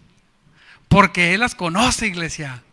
porque 0.88 1.34
Él 1.34 1.42
las 1.42 1.54
conoce, 1.54 2.08
iglesia. 2.08 2.64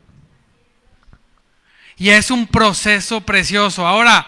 Y 1.97 2.11
es 2.11 2.31
un 2.31 2.47
proceso 2.47 3.23
precioso. 3.23 3.89
Ahora, 3.89 4.25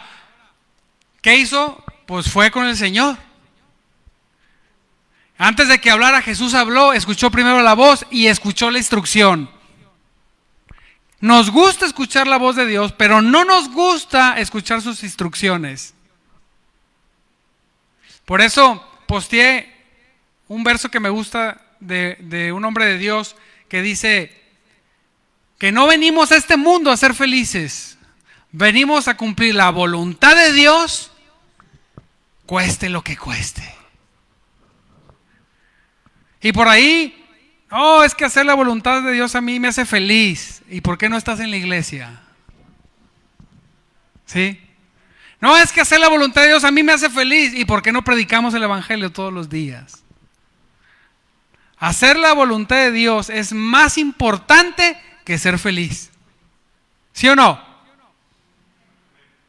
¿qué 1.23 1.37
hizo? 1.37 1.85
Pues 2.07 2.29
fue 2.29 2.51
con 2.51 2.67
el 2.67 2.77
Señor. 2.77 3.17
Antes 5.43 5.69
de 5.69 5.81
que 5.81 5.91
hablara, 5.91 6.21
Jesús 6.21 6.53
habló, 6.53 6.93
escuchó 6.93 7.31
primero 7.31 7.63
la 7.63 7.73
voz 7.73 8.05
y 8.11 8.27
escuchó 8.27 8.71
la 8.71 8.77
instrucción. 8.77 9.51
Nos 11.19 11.49
gusta 11.51 11.87
escuchar 11.87 12.27
la 12.27 12.37
voz 12.37 12.57
de 12.57 12.67
Dios, 12.67 12.93
pero 12.93 13.23
no 13.23 13.47
nos 13.47 13.71
gusta 13.71 14.39
escuchar 14.39 14.83
sus 14.83 15.03
instrucciones. 15.03 15.95
Por 18.27 18.43
eso 18.43 18.87
posteé 19.07 19.75
un 20.47 20.63
verso 20.63 20.91
que 20.91 21.01
me 21.01 21.09
gusta 21.09 21.59
de, 21.81 22.19
de, 22.21 22.53
un 22.53 22.63
hombre 22.67 22.85
de 22.85 22.99
Dios 22.99 23.35
que 23.71 23.81
dice 23.81 24.39
que 25.57 25.73
no 25.73 25.87
venimos 25.87 26.33
a 26.33 26.37
este 26.37 26.59
mundo 26.59 26.91
a 26.91 26.99
ser 26.99 27.15
felices, 27.15 27.97
venimos 28.53 29.09
a 29.09 29.17
cumplir 29.17 29.55
la 29.55 29.71
voluntad 29.71 30.37
de 30.37 30.53
Dios, 30.53 31.13
cueste 32.45 32.91
lo 32.91 33.03
que 33.03 33.17
cueste. 33.17 33.80
Y 36.43 36.53
por 36.53 36.69
ahí, 36.69 37.27
oh, 37.71 38.03
es 38.03 38.15
que 38.15 38.25
hacer 38.25 38.47
la 38.47 38.55
voluntad 38.55 39.03
de 39.03 39.13
Dios 39.13 39.35
a 39.35 39.41
mí 39.41 39.61
me 39.61 39.69
hace 39.69 39.85
feliz. 39.85 40.63
¿Y 40.69 40.81
por 40.81 40.99
qué 40.99 41.09
no 41.09 41.17
estás 41.17 41.41
en 41.41 41.51
la 41.51 41.57
iglesia? 41.57 42.21
¿Sí? 44.27 44.61
No, 45.41 45.57
es 45.57 45.73
que 45.73 45.81
hacer 45.81 46.01
la 46.01 46.09
voluntad 46.09 46.43
de 46.43 46.49
Dios 46.49 46.65
a 46.65 46.71
mí 46.71 46.83
me 46.83 46.93
hace 46.93 47.11
feliz. 47.11 47.53
¿Y 47.55 47.65
por 47.65 47.83
qué 47.83 47.93
no 47.93 48.03
predicamos 48.03 48.55
el 48.55 48.63
Evangelio 48.63 49.11
todos 49.11 49.33
los 49.33 49.49
días? 49.49 50.03
Hacer 51.79 52.19
la 52.19 52.35
voluntad 52.35 52.77
de 52.77 52.93
Dios 52.93 53.31
es 53.31 53.53
más 53.53 53.97
importante 53.99 55.01
que 55.25 55.39
ser 55.39 55.59
feliz. 55.59 56.11
¿Sí 57.13 57.29
o 57.29 57.37
no? 57.37 57.61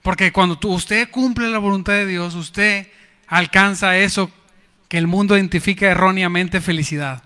Porque 0.01 0.31
cuando 0.31 0.57
usted 0.63 1.09
cumple 1.11 1.49
la 1.49 1.59
voluntad 1.59 1.93
de 1.93 2.07
Dios, 2.07 2.33
usted 2.35 2.87
alcanza 3.27 3.97
eso 3.97 4.31
que 4.91 4.97
el 4.97 5.07
mundo 5.07 5.37
identifica 5.37 5.85
erróneamente 5.85 6.59
felicidad. 6.59 7.23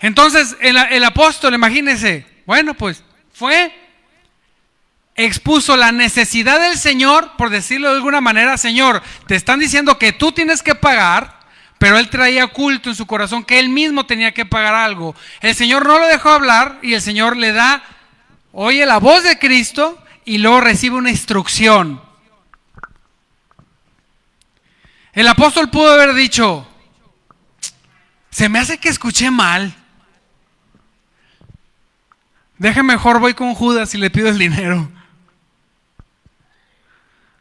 Entonces 0.00 0.56
el, 0.62 1.04
apóstol, 1.04 1.52
imagínese, 1.52 2.24
bueno, 2.46 2.72
pues 2.72 3.04
fue, 3.34 3.74
expuso 5.16 5.76
la 5.76 5.92
necesidad 5.92 6.58
del 6.62 6.78
Señor, 6.78 7.32
por 7.36 7.50
decirlo 7.50 7.90
de 7.90 7.96
alguna 7.96 8.22
manera, 8.22 8.56
Señor, 8.56 9.02
te 9.26 9.34
están 9.34 9.60
diciendo 9.60 9.98
que 9.98 10.14
tú 10.14 10.32
tienes 10.32 10.62
que 10.62 10.74
pagar, 10.74 11.40
pero 11.76 11.98
él 11.98 12.08
traía 12.08 12.46
oculto 12.46 12.88
en 12.88 12.96
su 12.96 13.06
corazón 13.06 13.44
que 13.44 13.58
él 13.58 13.68
mismo 13.68 14.06
tenía 14.06 14.32
que 14.32 14.46
pagar 14.46 14.74
algo. 14.74 15.14
El 15.42 15.54
Señor 15.54 15.86
no 15.86 15.98
lo 15.98 16.06
dejó 16.06 16.30
hablar 16.30 16.78
y 16.80 16.94
el 16.94 17.02
Señor 17.02 17.36
le 17.36 17.52
da, 17.52 17.84
oye 18.52 18.86
la 18.86 18.96
voz 18.96 19.24
de 19.24 19.38
Cristo 19.38 20.02
y 20.24 20.38
luego 20.38 20.62
recibe 20.62 20.96
una 20.96 21.10
instrucción. 21.10 22.05
El 25.16 25.26
apóstol 25.28 25.70
pudo 25.70 25.92
haber 25.92 26.12
dicho, 26.12 26.68
se 28.28 28.50
me 28.50 28.58
hace 28.58 28.76
que 28.76 28.90
escuché 28.90 29.30
mal. 29.30 29.74
Deje 32.58 32.82
mejor 32.82 33.18
voy 33.18 33.32
con 33.32 33.54
Judas 33.54 33.94
y 33.94 33.96
le 33.96 34.10
pido 34.10 34.28
el 34.28 34.36
dinero. 34.36 34.92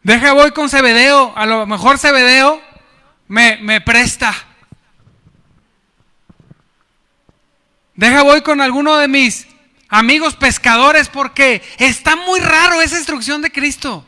Deje 0.03 0.31
voy 0.31 0.51
con 0.51 0.69
Cebedeo, 0.69 1.33
a 1.35 1.45
lo 1.45 1.65
mejor 1.65 1.97
Cebedeo 1.99 2.61
me, 3.27 3.57
me 3.57 3.81
presta. 3.81 4.33
Deja 7.93 8.23
voy 8.23 8.41
con 8.41 8.61
alguno 8.61 8.95
de 8.95 9.09
mis 9.09 9.47
amigos 9.89 10.37
pescadores 10.37 11.09
porque 11.09 11.61
está 11.77 12.15
muy 12.15 12.39
raro 12.39 12.81
esa 12.81 12.95
instrucción 12.95 13.41
de 13.41 13.51
Cristo. 13.51 14.07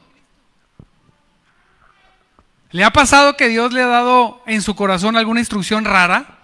¿Le 2.72 2.84
ha 2.84 2.92
pasado 2.92 3.38
que 3.38 3.48
Dios 3.48 3.72
le 3.74 3.82
ha 3.82 3.88
dado 3.88 4.42
en 4.46 4.62
su 4.62 4.76
corazón 4.76 5.16
alguna 5.16 5.40
instrucción 5.40 5.86
rara? 5.86 6.38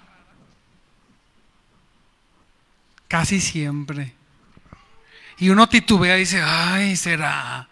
Casi 3.08 3.42
siempre. 3.42 4.14
Y 5.38 5.50
uno 5.50 5.68
titubea 5.68 6.16
y 6.18 6.22
dice, 6.22 6.42
ay, 6.42 6.96
será. 6.96 7.68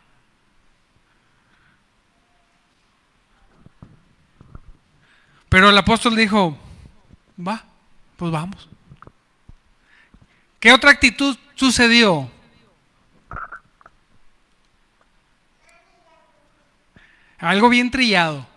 Pero 5.47 5.69
el 5.69 5.77
apóstol 5.77 6.15
dijo, 6.15 6.57
va, 7.45 7.63
pues 8.17 8.31
vamos. 8.31 8.69
¿Qué 10.59 10.71
otra 10.71 10.91
actitud 10.91 11.37
sucedió? 11.55 12.29
Algo 17.41 17.69
bien 17.69 17.89
trillado. 17.89 18.47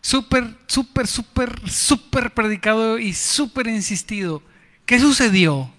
súper, 0.00 0.54
súper, 0.66 1.06
súper, 1.06 1.70
súper 1.70 2.30
predicado 2.32 2.98
y 2.98 3.14
súper 3.14 3.68
insistido. 3.68 4.42
¿Qué 4.86 4.98
sucedió? 4.98 5.70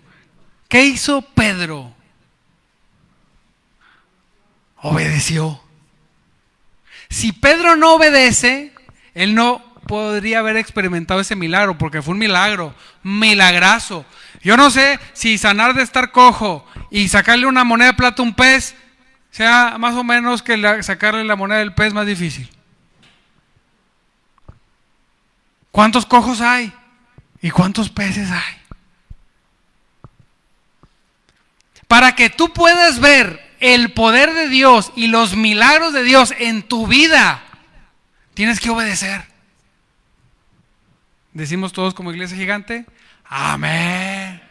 ¿Qué 0.68 0.86
hizo 0.86 1.22
Pedro? 1.22 1.94
Obedeció. 4.78 5.62
Si 7.10 7.32
Pedro 7.32 7.76
no 7.76 7.96
obedece, 7.96 8.74
él 9.14 9.36
no 9.36 9.64
podría 9.88 10.40
haber 10.40 10.58
experimentado 10.58 11.20
ese 11.20 11.36
milagro, 11.36 11.78
porque 11.78 12.02
fue 12.02 12.14
un 12.14 12.20
milagro, 12.20 12.74
milagrazo. 13.04 14.06
Yo 14.42 14.58
no 14.58 14.72
sé 14.72 15.00
si 15.14 15.38
sanar 15.38 15.76
de 15.76 15.84
estar 15.84 16.12
cojo 16.12 16.66
y 16.90 17.10
sacarle 17.10 17.46
una 17.46 17.64
moneda 17.64 17.92
de 17.92 17.98
plata 17.98 18.22
a 18.22 18.26
un 18.26 18.34
pez 18.34 18.76
sea 19.36 19.76
más 19.78 19.96
o 19.96 20.04
menos 20.06 20.42
que 20.42 20.82
sacarle 20.82 21.26
la 21.26 21.36
moneda 21.36 21.60
del 21.60 21.74
pez 21.74 21.94
más 21.94 22.08
difícil. 22.08 22.50
¿Cuántos 25.72 26.06
cojos 26.06 26.40
hay? 26.40 26.74
¿Y 27.42 27.52
cuántos 27.52 27.90
peces 27.90 28.32
hay? 28.32 28.58
Para 31.90 32.16
que 32.16 32.30
tú 32.30 32.54
puedas 32.54 33.02
ver 33.02 33.58
el 33.60 33.92
poder 33.92 34.34
de 34.34 34.48
Dios 34.48 34.94
y 34.96 35.08
los 35.08 35.36
milagros 35.36 35.92
de 35.92 36.04
Dios 36.04 36.34
en 36.40 36.64
tu 36.64 36.88
vida, 36.88 37.44
tienes 38.36 38.62
que 38.62 38.70
obedecer. 38.70 39.26
Decimos 41.34 41.74
todos 41.74 41.94
como 41.94 42.14
iglesia 42.14 42.38
gigante, 42.38 42.86
amén. 43.26 44.42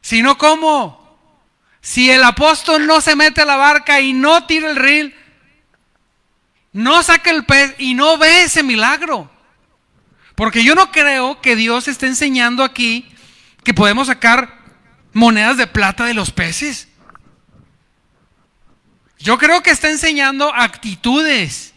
Si 0.00 0.22
no, 0.22 0.38
¿cómo? 0.38 1.05
Si 1.86 2.10
el 2.10 2.24
apóstol 2.24 2.84
no 2.84 3.00
se 3.00 3.14
mete 3.14 3.42
a 3.42 3.44
la 3.44 3.54
barca 3.54 4.00
y 4.00 4.12
no 4.12 4.44
tira 4.44 4.68
el 4.68 4.74
reel, 4.74 5.14
no 6.72 7.00
saca 7.04 7.30
el 7.30 7.44
pez 7.44 7.76
y 7.78 7.94
no 7.94 8.18
ve 8.18 8.42
ese 8.42 8.64
milagro. 8.64 9.30
Porque 10.34 10.64
yo 10.64 10.74
no 10.74 10.90
creo 10.90 11.40
que 11.40 11.54
Dios 11.54 11.86
esté 11.86 12.08
enseñando 12.08 12.64
aquí 12.64 13.08
que 13.62 13.72
podemos 13.72 14.08
sacar 14.08 14.58
monedas 15.12 15.58
de 15.58 15.68
plata 15.68 16.04
de 16.06 16.14
los 16.14 16.32
peces. 16.32 16.88
Yo 19.20 19.38
creo 19.38 19.62
que 19.62 19.70
está 19.70 19.88
enseñando 19.88 20.52
actitudes. 20.52 21.72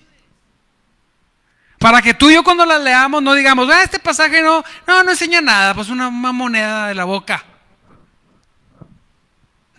Para 1.78 2.02
que 2.02 2.16
tú 2.16 2.32
y 2.32 2.34
yo 2.34 2.44
cuando 2.44 2.66
las 2.66 2.82
leamos 2.82 3.22
no 3.22 3.36
digamos, 3.36 3.70
ah, 3.70 3.84
este 3.84 4.00
pasaje 4.00 4.42
no, 4.42 4.64
no, 4.88 5.04
no 5.04 5.12
enseña 5.12 5.40
nada, 5.40 5.76
pues 5.76 5.90
una, 5.90 6.10
moneda 6.10 6.88
de 6.88 6.96
la 6.96 7.04
boca. 7.04 7.46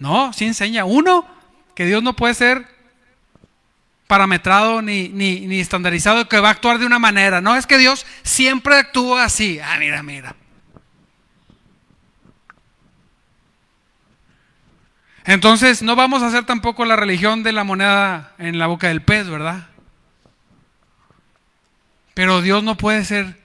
No, 0.00 0.32
sí 0.32 0.46
enseña. 0.46 0.84
Uno, 0.84 1.24
que 1.76 1.86
Dios 1.86 2.02
no 2.02 2.16
puede 2.16 2.34
ser 2.34 2.66
parametrado 4.08 4.82
ni, 4.82 5.08
ni, 5.08 5.46
ni, 5.46 5.60
estandarizado, 5.60 6.28
que 6.28 6.40
va 6.40 6.48
a 6.48 6.52
actuar 6.52 6.78
de 6.78 6.86
una 6.86 6.98
manera. 6.98 7.40
No, 7.40 7.54
es 7.54 7.66
que 7.66 7.78
Dios 7.78 8.04
siempre 8.24 8.74
actúa 8.74 9.24
así. 9.24 9.60
Ah, 9.60 9.76
mira, 9.78 10.02
mira. 10.02 10.34
Entonces, 15.24 15.82
no 15.82 15.94
vamos 15.94 16.22
a 16.22 16.26
hacer 16.26 16.44
tampoco 16.44 16.84
la 16.84 16.96
religión 16.96 17.44
de 17.44 17.52
la 17.52 17.62
moneda 17.62 18.32
en 18.38 18.58
la 18.58 18.66
boca 18.66 18.88
del 18.88 19.02
pez, 19.02 19.28
¿verdad? 19.28 19.68
Pero 22.14 22.42
Dios 22.42 22.64
no 22.64 22.76
puede 22.76 23.04
ser 23.04 23.38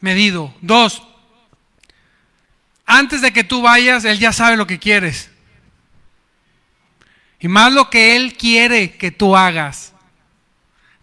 medido. 0.00 0.54
Dos, 0.60 1.02
antes 2.86 3.20
de 3.20 3.32
que 3.32 3.44
tú 3.44 3.62
vayas, 3.62 4.04
Él 4.04 4.18
ya 4.18 4.32
sabe 4.32 4.56
lo 4.56 4.66
que 4.66 4.78
quieres. 4.78 5.30
Y 7.40 7.48
más 7.48 7.72
lo 7.72 7.90
que 7.90 8.16
Él 8.16 8.36
quiere 8.36 8.96
que 8.96 9.10
tú 9.10 9.36
hagas. 9.36 9.92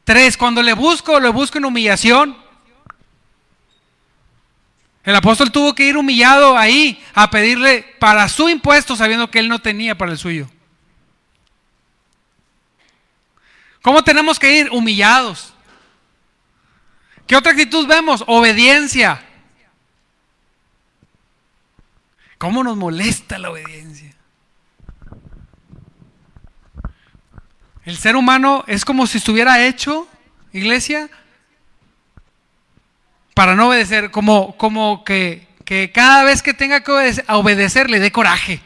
Tres, 0.03 0.37
cuando 0.37 0.61
le 0.61 0.73
busco, 0.73 1.19
le 1.19 1.29
busco 1.29 1.57
en 1.57 1.65
humillación. 1.65 2.37
El 5.03 5.15
apóstol 5.15 5.51
tuvo 5.51 5.73
que 5.73 5.85
ir 5.87 5.97
humillado 5.97 6.57
ahí 6.57 7.03
a 7.13 7.29
pedirle 7.29 7.95
para 7.99 8.29
su 8.29 8.49
impuesto 8.49 8.95
sabiendo 8.95 9.31
que 9.31 9.39
él 9.39 9.47
no 9.47 9.59
tenía 9.59 9.97
para 9.97 10.11
el 10.11 10.17
suyo. 10.17 10.49
¿Cómo 13.81 14.03
tenemos 14.03 14.37
que 14.37 14.59
ir? 14.59 14.69
Humillados. 14.71 15.53
¿Qué 17.25 17.35
otra 17.35 17.51
actitud 17.51 17.87
vemos? 17.87 18.23
Obediencia. 18.27 19.25
¿Cómo 22.41 22.63
nos 22.63 22.75
molesta 22.75 23.37
la 23.37 23.51
obediencia? 23.51 24.15
El 27.85 27.95
ser 27.95 28.15
humano 28.15 28.63
es 28.65 28.83
como 28.83 29.05
si 29.05 29.19
estuviera 29.19 29.63
hecho, 29.63 30.07
iglesia, 30.51 31.07
para 33.35 33.55
no 33.55 33.67
obedecer, 33.67 34.09
como, 34.09 34.57
como 34.57 35.03
que, 35.03 35.47
que 35.65 35.91
cada 35.91 36.23
vez 36.23 36.41
que 36.41 36.55
tenga 36.55 36.81
que 36.81 36.91
obedecer, 37.27 37.91
le 37.91 37.99
dé 37.99 38.11
coraje. 38.11 38.59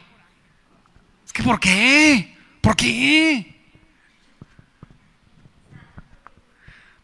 Es 1.25 1.33
que 1.33 1.43
¿por 1.43 1.59
qué? 1.59 2.33
¿Por 2.61 2.77
qué? 2.77 3.61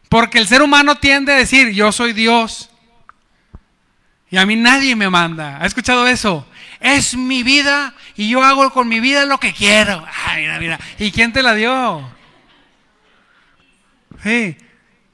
Porque 0.08 0.38
el 0.38 0.48
ser 0.48 0.62
humano 0.62 0.94
tiende 0.94 1.34
a 1.34 1.36
decir, 1.36 1.68
yo 1.72 1.92
soy 1.92 2.14
Dios. 2.14 2.70
Y 4.30 4.38
a 4.38 4.46
mí 4.46 4.56
nadie 4.56 4.96
me 4.96 5.10
manda. 5.10 5.58
¿Ha 5.60 5.66
escuchado 5.66 6.06
eso? 6.06 6.46
Es 6.82 7.16
mi 7.16 7.42
vida 7.44 7.94
y 8.16 8.28
yo 8.28 8.42
hago 8.42 8.70
con 8.72 8.88
mi 8.88 8.98
vida 8.98 9.24
lo 9.24 9.38
que 9.38 9.52
quiero. 9.52 10.04
Ay, 10.26 10.42
mira, 10.42 10.58
mira. 10.58 10.80
¿Y 10.98 11.12
quién 11.12 11.32
te 11.32 11.42
la 11.42 11.54
dio? 11.54 12.12
Sí. 14.22 14.56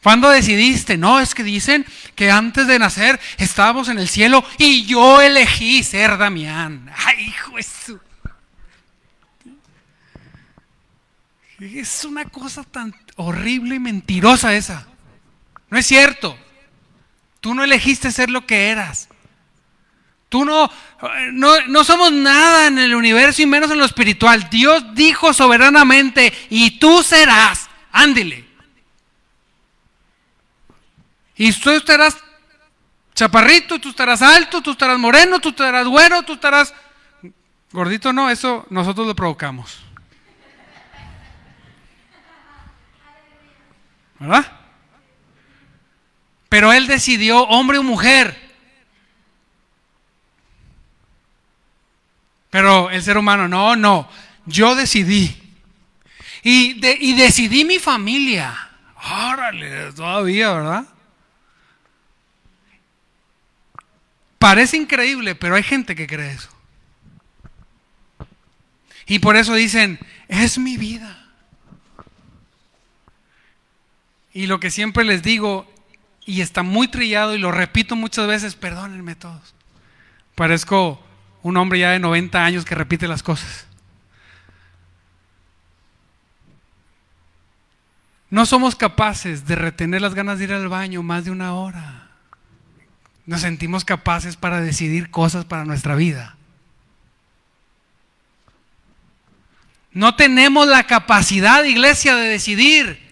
¿Cuándo 0.02 0.31
decidiste? 0.31 0.96
No, 0.96 1.20
es 1.20 1.35
que 1.35 1.42
dicen 1.42 1.85
que 2.14 2.31
antes 2.31 2.66
de 2.66 2.78
nacer 2.78 3.20
estábamos 3.37 3.88
en 3.88 3.98
el 3.98 4.09
cielo 4.09 4.42
y 4.57 4.87
yo 4.87 5.20
elegí 5.20 5.83
ser 5.85 6.16
Damián. 6.16 6.90
Ay, 7.04 7.28
hijo 7.28 7.59
eso. 7.59 8.00
Es 11.61 12.04
una 12.04 12.24
cosa 12.24 12.64
tan 12.64 12.94
horrible 13.16 13.74
y 13.74 13.81
mentirosa 13.81 14.54
esa. 14.54 14.87
No 15.68 15.76
es 15.76 15.87
cierto. 15.87 16.38
Tú 17.40 17.54
no 17.54 17.62
elegiste 17.62 18.11
ser 18.11 18.31
lo 18.31 18.46
que 18.46 18.70
eras. 18.70 19.09
Tú 20.28 20.44
no, 20.44 20.70
no, 21.32 21.66
no, 21.68 21.84
somos 21.84 22.12
nada 22.12 22.66
en 22.66 22.78
el 22.78 22.94
universo 22.94 23.40
y 23.40 23.46
menos 23.46 23.70
en 23.70 23.78
lo 23.78 23.84
espiritual. 23.84 24.50
Dios 24.50 24.94
dijo 24.94 25.32
soberanamente, 25.32 26.32
y 26.50 26.78
tú 26.78 27.02
serás. 27.02 27.68
Ándele. 27.90 28.46
Y 31.36 31.52
tú 31.52 31.70
estarás 31.70 32.18
chaparrito, 33.14 33.78
tú 33.78 33.90
estarás 33.90 34.20
alto, 34.20 34.60
tú 34.60 34.72
estarás 34.72 34.98
moreno, 34.98 35.40
tú 35.40 35.50
estarás 35.50 35.86
güero, 35.86 36.22
tú 36.22 36.34
estarás... 36.34 36.74
Gordito 37.70 38.12
no, 38.12 38.28
eso 38.30 38.66
nosotros 38.70 39.06
lo 39.06 39.14
provocamos. 39.14 39.78
¿Verdad? 44.18 44.52
Pero 46.48 46.72
él 46.72 46.86
decidió 46.86 47.42
hombre 47.42 47.78
o 47.78 47.82
mujer. 47.82 48.47
Pero 52.50 52.90
el 52.90 53.02
ser 53.02 53.18
humano, 53.18 53.48
no, 53.48 53.76
no, 53.76 54.08
yo 54.46 54.74
decidí. 54.74 55.37
Y, 56.42 56.80
y 57.00 57.14
decidí 57.14 57.64
mi 57.64 57.78
familia. 57.78 58.70
Órale, 59.11 59.92
todavía, 59.92 60.52
¿verdad? 60.52 60.84
Parece 64.38 64.76
increíble, 64.76 65.34
pero 65.34 65.56
hay 65.56 65.62
gente 65.62 65.94
que 65.94 66.06
cree 66.06 66.32
eso. 66.32 66.48
Y 69.06 69.18
por 69.18 69.37
eso 69.37 69.54
dicen, 69.54 69.98
es 70.29 70.58
mi 70.58 70.77
vida. 70.77 71.27
Y 74.33 74.46
lo 74.46 74.60
que 74.60 74.70
siempre 74.70 75.04
les 75.04 75.23
digo, 75.23 75.66
y 76.25 76.42
está 76.42 76.62
muy 76.62 76.88
trillado 76.88 77.35
y 77.35 77.38
lo 77.38 77.50
repito 77.50 77.96
muchas 77.96 78.27
veces, 78.29 78.54
perdónenme 78.54 79.16
todos. 79.16 79.54
Parezco 80.35 81.02
un 81.42 81.56
hombre 81.56 81.78
ya 81.78 81.90
de 81.90 81.98
90 81.98 82.44
años 82.44 82.64
que 82.64 82.74
repite 82.74 83.08
las 83.08 83.22
cosas. 83.22 83.66
No 88.30 88.44
somos 88.44 88.76
capaces 88.76 89.46
de 89.46 89.56
retener 89.56 90.02
las 90.02 90.14
ganas 90.14 90.38
de 90.38 90.44
ir 90.44 90.52
al 90.52 90.68
baño 90.68 91.02
más 91.02 91.24
de 91.24 91.30
una 91.30 91.54
hora. 91.54 92.10
Nos 93.24 93.40
sentimos 93.40 93.84
capaces 93.84 94.36
para 94.36 94.60
decidir 94.60 95.10
cosas 95.10 95.44
para 95.44 95.64
nuestra 95.64 95.94
vida. 95.94 96.36
No 99.92 100.14
tenemos 100.14 100.66
la 100.66 100.84
capacidad, 100.86 101.64
iglesia, 101.64 102.14
de 102.16 102.28
decidir 102.28 103.08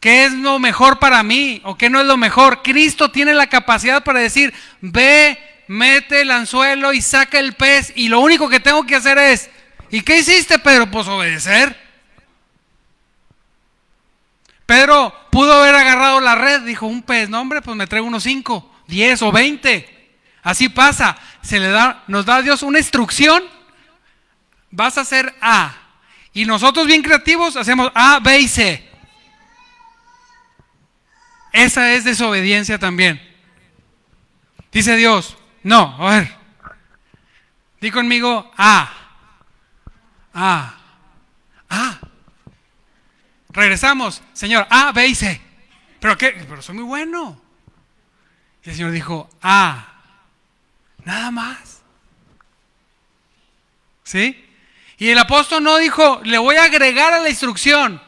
¿Qué 0.00 0.24
es 0.24 0.32
lo 0.32 0.58
mejor 0.58 0.98
para 0.98 1.22
mí 1.22 1.60
o 1.62 1.76
qué 1.76 1.90
no 1.90 2.00
es 2.00 2.06
lo 2.06 2.16
mejor? 2.16 2.62
Cristo 2.62 3.10
tiene 3.10 3.34
la 3.34 3.48
capacidad 3.48 4.02
para 4.02 4.20
decir, 4.20 4.52
ve, 4.80 5.38
mete 5.70 6.22
el 6.22 6.32
anzuelo 6.32 6.92
y 6.92 7.00
saca 7.00 7.38
el 7.38 7.52
pez 7.52 7.92
y 7.94 8.08
lo 8.08 8.18
único 8.18 8.48
que 8.48 8.58
tengo 8.58 8.84
que 8.84 8.96
hacer 8.96 9.18
es, 9.18 9.48
¿y 9.88 10.00
qué 10.00 10.18
hiciste 10.18 10.58
Pedro? 10.58 10.90
Pues 10.90 11.06
obedecer. 11.06 11.80
Pedro 14.66 15.14
pudo 15.30 15.52
haber 15.54 15.76
agarrado 15.76 16.20
la 16.20 16.34
red, 16.34 16.62
dijo 16.62 16.86
un 16.86 17.02
pez, 17.02 17.28
no 17.28 17.40
hombre, 17.40 17.62
pues 17.62 17.76
me 17.76 17.86
traigo 17.86 18.08
unos 18.08 18.24
cinco, 18.24 18.68
diez 18.88 19.22
o 19.22 19.30
veinte. 19.30 20.18
Así 20.42 20.68
pasa, 20.68 21.16
se 21.40 21.60
le 21.60 21.68
da, 21.68 22.02
nos 22.08 22.26
da 22.26 22.42
Dios 22.42 22.64
una 22.64 22.80
instrucción, 22.80 23.40
vas 24.72 24.98
a 24.98 25.02
hacer 25.02 25.32
A. 25.40 25.76
Y 26.32 26.46
nosotros 26.46 26.88
bien 26.88 27.02
creativos 27.02 27.54
hacemos 27.54 27.92
A, 27.94 28.18
B 28.18 28.40
y 28.40 28.48
C. 28.48 28.90
Esa 31.52 31.92
es 31.92 32.02
desobediencia 32.02 32.76
también. 32.76 33.22
Dice 34.72 34.96
Dios, 34.96 35.36
no, 35.62 35.96
a 35.98 36.10
ver, 36.10 36.36
di 37.80 37.90
conmigo 37.90 38.50
A, 38.56 38.92
A, 40.34 40.74
A. 41.68 41.98
Regresamos, 43.50 44.22
Señor, 44.32 44.66
A, 44.70 44.92
B 44.92 45.06
y 45.06 45.14
C. 45.14 45.40
¿Pero 45.98 46.16
qué? 46.16 46.30
Pero 46.48 46.62
soy 46.62 46.76
muy 46.76 46.84
bueno. 46.84 47.40
Y 48.64 48.70
el 48.70 48.76
Señor 48.76 48.92
dijo, 48.92 49.28
A, 49.42 50.00
nada 51.04 51.30
más. 51.30 51.82
¿Sí? 54.04 54.46
Y 54.98 55.08
el 55.08 55.18
apóstol 55.18 55.62
no 55.62 55.78
dijo, 55.78 56.20
le 56.24 56.38
voy 56.38 56.56
a 56.56 56.64
agregar 56.64 57.12
a 57.12 57.20
la 57.20 57.30
instrucción. 57.30 58.02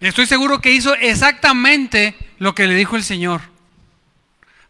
Estoy 0.00 0.26
seguro 0.26 0.60
que 0.60 0.70
hizo 0.70 0.94
exactamente 0.94 2.14
lo 2.38 2.54
que 2.54 2.66
le 2.66 2.74
dijo 2.74 2.96
el 2.96 3.04
Señor. 3.04 3.53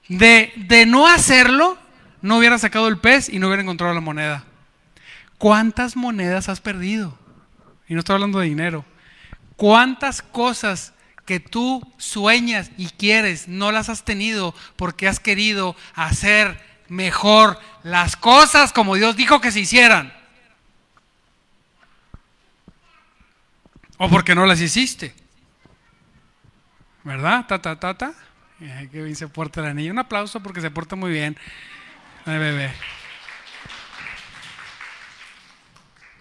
De, 0.09 0.53
de 0.57 0.87
no 0.87 1.07
hacerlo, 1.07 1.79
no 2.21 2.39
hubiera 2.39 2.59
sacado 2.59 2.89
el 2.89 2.99
pez 2.99 3.29
y 3.29 3.39
no 3.39 3.49
hubiera 3.49 3.63
encontrado 3.63 3.95
la 3.95 4.01
moneda. 4.01 4.45
¿Cuántas 5.39 5.97
monedas 5.97 6.49
has 6.49 6.61
perdido? 6.61 7.19
Y 7.89 7.95
no 7.95 8.01
estoy 8.01 8.15
hablando 8.15 8.39
de 8.39 8.47
dinero. 8.47 8.85
¿Cuántas 9.57 10.23
cosas 10.23 10.95
que 11.27 11.41
tú 11.41 11.83
sueñas 11.97 12.71
y 12.77 12.89
quieres 12.89 13.49
no 13.49 13.73
las 13.73 13.89
has 13.89 14.05
tenido 14.05 14.55
porque 14.77 15.09
has 15.09 15.21
querido 15.21 15.77
hacer 15.95 16.61
mejor 16.89 17.59
las 17.83 18.17
cosas 18.17 18.73
como 18.73 18.95
Dios 18.95 19.17
dijo 19.17 19.41
que 19.41 19.53
se 19.53 19.61
hicieran? 19.61 20.13
O 23.99 24.09
porque 24.09 24.35
no 24.35 24.47
las 24.47 24.61
hiciste. 24.61 25.15
¿Verdad? 27.05 27.47
Ta, 27.47 27.61
ta, 27.61 27.79
ta, 27.79 27.95
ta. 27.95 28.15
Qué 28.59 29.03
bien 29.03 29.17
se 29.17 29.29
porta 29.29 29.61
la 29.61 29.75
niña. 29.75 29.93
Un 29.93 29.99
aplauso 29.99 30.41
porque 30.41 30.61
se 30.61 30.71
porta 30.71 30.97
muy 30.97 31.11
bien. 31.11 31.37
Bebé. 32.25 32.73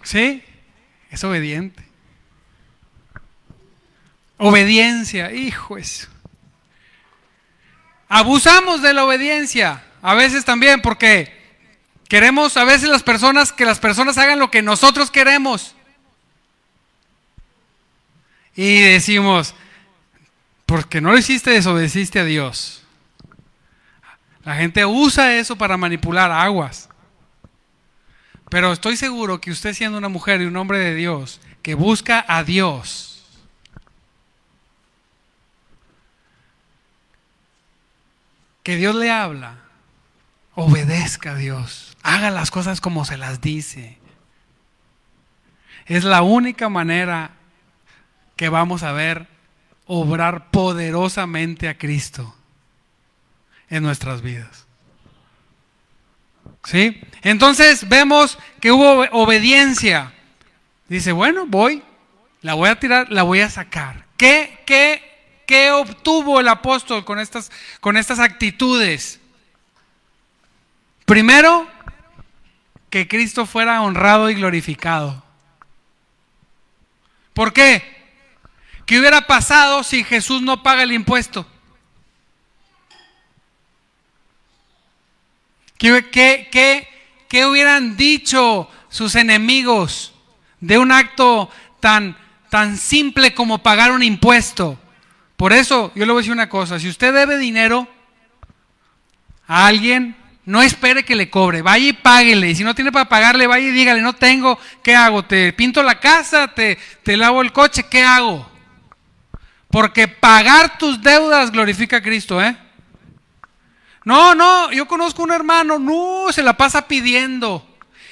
¿Sí? 0.03 0.43
Es 1.09 1.23
obediente. 1.23 1.83
Obediencia, 4.37 5.31
hijo 5.31 5.77
eso. 5.77 6.07
Abusamos 8.09 8.81
de 8.81 8.93
la 8.93 9.05
obediencia. 9.05 9.83
A 10.01 10.15
veces 10.15 10.43
también 10.43 10.81
porque 10.81 11.33
queremos 12.09 12.57
a 12.57 12.65
veces 12.65 12.89
las 12.89 13.03
personas 13.03 13.53
que 13.53 13.65
las 13.65 13.79
personas 13.79 14.17
hagan 14.17 14.39
lo 14.39 14.51
que 14.51 14.61
nosotros 14.61 15.09
queremos. 15.09 15.75
Y 18.55 18.81
decimos, 18.81 19.55
porque 20.73 21.01
no 21.01 21.11
lo 21.11 21.19
hiciste, 21.19 21.51
desobedeciste 21.51 22.19
a 22.19 22.23
Dios. 22.23 22.81
La 24.43 24.55
gente 24.55 24.83
usa 24.87 25.35
eso 25.35 25.55
para 25.55 25.77
manipular 25.77 26.31
aguas. 26.31 26.89
Pero 28.49 28.73
estoy 28.73 28.97
seguro 28.97 29.39
que 29.39 29.51
usted 29.51 29.75
siendo 29.75 29.99
una 29.99 30.09
mujer 30.09 30.41
y 30.41 30.45
un 30.45 30.57
hombre 30.57 30.79
de 30.79 30.95
Dios, 30.95 31.41
que 31.61 31.75
busca 31.75 32.25
a 32.27 32.43
Dios, 32.43 33.23
que 38.63 38.75
Dios 38.75 38.95
le 38.95 39.11
habla, 39.11 39.59
obedezca 40.55 41.33
a 41.33 41.35
Dios, 41.35 41.95
haga 42.01 42.31
las 42.31 42.49
cosas 42.49 42.81
como 42.81 43.05
se 43.05 43.17
las 43.17 43.41
dice. 43.41 43.99
Es 45.85 46.03
la 46.03 46.23
única 46.23 46.67
manera 46.67 47.35
que 48.35 48.49
vamos 48.49 48.81
a 48.81 48.91
ver 48.91 49.32
obrar 49.85 50.49
poderosamente 50.51 51.67
a 51.67 51.77
Cristo 51.77 52.35
en 53.69 53.83
nuestras 53.83 54.21
vidas. 54.21 54.65
¿Sí? 56.65 57.01
Entonces 57.21 57.87
vemos 57.89 58.37
que 58.61 58.71
hubo 58.71 59.05
obediencia. 59.11 60.13
Dice, 60.87 61.11
bueno, 61.11 61.45
voy, 61.47 61.83
la 62.41 62.53
voy 62.53 62.69
a 62.69 62.79
tirar, 62.79 63.11
la 63.11 63.23
voy 63.23 63.41
a 63.41 63.49
sacar. 63.49 64.05
¿Qué, 64.17 64.59
qué, 64.65 65.41
qué 65.45 65.71
obtuvo 65.71 66.39
el 66.39 66.47
apóstol 66.47 67.03
con 67.03 67.19
estas, 67.19 67.51
con 67.81 67.97
estas 67.97 68.19
actitudes? 68.19 69.19
Primero, 71.05 71.67
que 72.89 73.07
Cristo 73.07 73.45
fuera 73.45 73.81
honrado 73.81 74.29
y 74.29 74.35
glorificado. 74.35 75.23
¿Por 77.33 77.51
qué? 77.51 77.92
¿Qué 78.85 78.99
hubiera 78.99 79.21
pasado 79.21 79.83
si 79.83 80.03
Jesús 80.03 80.41
no 80.41 80.61
paga 80.61 80.83
el 80.83 80.91
impuesto? 80.91 81.45
¿Qué, 85.77 86.87
hubieran 87.49 87.97
dicho 87.97 88.69
sus 88.89 89.15
enemigos 89.15 90.13
de 90.61 90.77
un 90.77 90.93
acto 90.93 91.49
tan, 91.81 92.17
tan 92.49 92.77
simple 92.77 93.33
como 93.33 93.61
pagar 93.63 93.91
un 93.91 94.03
impuesto? 94.03 94.79
Por 95.35 95.51
eso 95.51 95.91
yo 95.95 96.05
le 96.05 96.13
voy 96.13 96.19
a 96.19 96.21
decir 96.21 96.31
una 96.31 96.47
cosa, 96.47 96.79
si 96.79 96.87
usted 96.87 97.13
debe 97.13 97.37
dinero 97.37 97.87
a 99.45 99.67
alguien, 99.67 100.15
no 100.45 100.61
espere 100.61 101.03
que 101.03 101.17
le 101.17 101.29
cobre, 101.29 101.61
vaya 101.61 101.89
y 101.89 101.93
páguele. 101.93 102.49
Y 102.49 102.55
si 102.55 102.63
no 102.63 102.75
tiene 102.75 102.91
para 102.91 103.09
pagarle, 103.09 103.47
vaya 103.47 103.67
y 103.67 103.71
dígale, 103.71 104.01
no 104.01 104.13
tengo, 104.13 104.57
¿qué 104.83 104.95
hago? 104.95 105.23
¿Te 105.23 105.51
pinto 105.51 105.83
la 105.83 105.99
casa? 105.99 106.53
¿Te, 106.53 106.77
te 107.03 107.17
lavo 107.17 107.41
el 107.41 107.51
coche? 107.51 107.83
¿Qué 107.89 108.03
hago? 108.03 108.52
Porque 109.73 110.07
pagar 110.07 110.77
tus 110.77 111.01
deudas 111.01 111.49
glorifica 111.49 111.97
a 111.97 112.01
Cristo, 112.03 112.39
¿eh? 112.39 112.55
No, 114.05 114.35
no, 114.35 114.71
yo 114.71 114.87
conozco 114.87 115.23
un 115.23 115.31
hermano, 115.31 115.79
no, 115.79 116.31
se 116.31 116.43
la 116.43 116.55
pasa 116.55 116.87
pidiendo. 116.87 117.67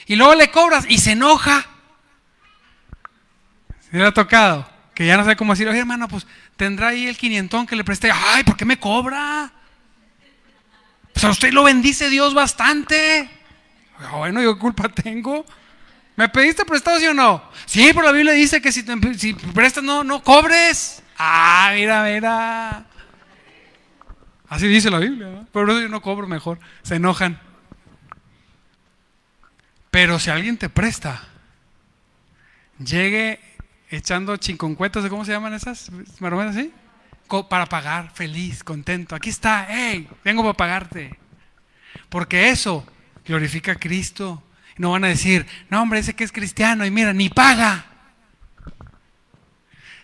Y 0.07 0.15
luego 0.15 0.33
le 0.33 0.49
cobras 0.49 0.85
y 0.89 0.97
se 0.97 1.11
enoja. 1.11 1.63
Se 3.79 3.95
le 3.95 4.07
ha 4.07 4.11
tocado, 4.11 4.67
que 4.95 5.05
ya 5.05 5.17
no 5.17 5.23
sé 5.23 5.35
cómo 5.35 5.53
decir, 5.53 5.67
oye 5.67 5.77
hermano, 5.77 6.07
pues 6.07 6.25
tendrá 6.55 6.87
ahí 6.87 7.05
el 7.05 7.15
quinientón 7.15 7.67
que 7.67 7.75
le 7.75 7.83
presté. 7.83 8.09
Ay, 8.11 8.43
¿por 8.43 8.57
qué 8.57 8.65
me 8.65 8.79
cobra? 8.79 9.51
Pues 11.13 11.23
a 11.25 11.29
usted 11.29 11.53
lo 11.53 11.63
bendice 11.63 12.09
Dios 12.09 12.33
bastante. 12.33 13.29
Ah, 13.99 14.15
bueno, 14.15 14.41
¿yo 14.41 14.57
culpa 14.57 14.89
tengo? 14.89 15.45
¿Me 16.15 16.27
pediste 16.27 16.65
prestado, 16.65 16.97
sí 16.97 17.05
o 17.05 17.13
no? 17.13 17.43
Sí, 17.67 17.91
pero 17.93 18.07
la 18.07 18.13
Biblia 18.13 18.33
dice 18.33 18.63
que 18.63 18.71
si, 18.71 18.83
si 19.15 19.33
prestas 19.35 19.83
no, 19.83 20.03
no 20.03 20.23
cobres. 20.23 21.03
Ah, 21.23 21.71
mira, 21.75 22.03
mira. 22.03 22.83
Así 24.49 24.67
dice 24.67 24.89
la 24.89 24.97
Biblia, 24.97 25.45
pero 25.53 25.79
yo 25.79 25.87
no 25.87 26.01
cobro 26.01 26.27
mejor. 26.27 26.59
Se 26.81 26.95
enojan. 26.95 27.39
Pero 29.91 30.17
si 30.17 30.31
alguien 30.31 30.57
te 30.57 30.67
presta, 30.67 31.21
llegue 32.79 33.39
echando 33.91 34.35
chinconcuetas, 34.37 35.07
¿cómo 35.09 35.23
se 35.23 35.31
llaman 35.31 35.53
esas? 35.53 35.91
¿Marometas 36.19 36.55
así? 36.55 36.73
Para 37.47 37.67
pagar, 37.67 38.09
feliz, 38.15 38.63
contento. 38.63 39.15
Aquí 39.15 39.29
está, 39.29 39.67
hey, 39.69 40.09
vengo 40.23 40.41
para 40.41 40.57
pagarte. 40.57 41.19
Porque 42.09 42.49
eso 42.49 42.83
glorifica 43.27 43.73
a 43.73 43.75
Cristo. 43.75 44.41
No 44.77 44.89
van 44.89 45.03
a 45.03 45.09
decir, 45.09 45.45
no, 45.69 45.83
hombre, 45.83 45.99
ese 45.99 46.15
que 46.15 46.23
es 46.23 46.31
cristiano 46.31 46.83
y 46.83 46.89
mira, 46.89 47.13
ni 47.13 47.29
paga. 47.29 47.90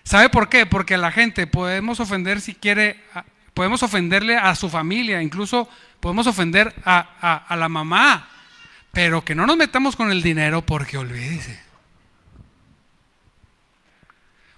¿Sabe 0.07 0.29
por 0.29 0.47
qué? 0.47 0.65
Porque 0.65 0.95
a 0.95 0.97
la 0.97 1.11
gente 1.11 1.47
podemos 1.47 1.99
ofender 1.99 2.39
si 2.39 2.55
quiere, 2.55 2.97
podemos 3.53 3.83
ofenderle 3.83 4.37
a 4.37 4.55
su 4.55 4.69
familia, 4.69 5.21
incluso 5.21 5.67
podemos 5.99 6.27
ofender 6.27 6.73
a, 6.85 7.53
la 7.57 7.67
mamá, 7.67 8.29
pero 8.93 9.25
que 9.25 9.35
no 9.35 9.45
nos 9.45 9.57
metamos 9.57 9.97
con 9.97 10.09
el 10.09 10.21
dinero 10.21 10.61
porque 10.61 10.97
olvídese. 10.97 11.59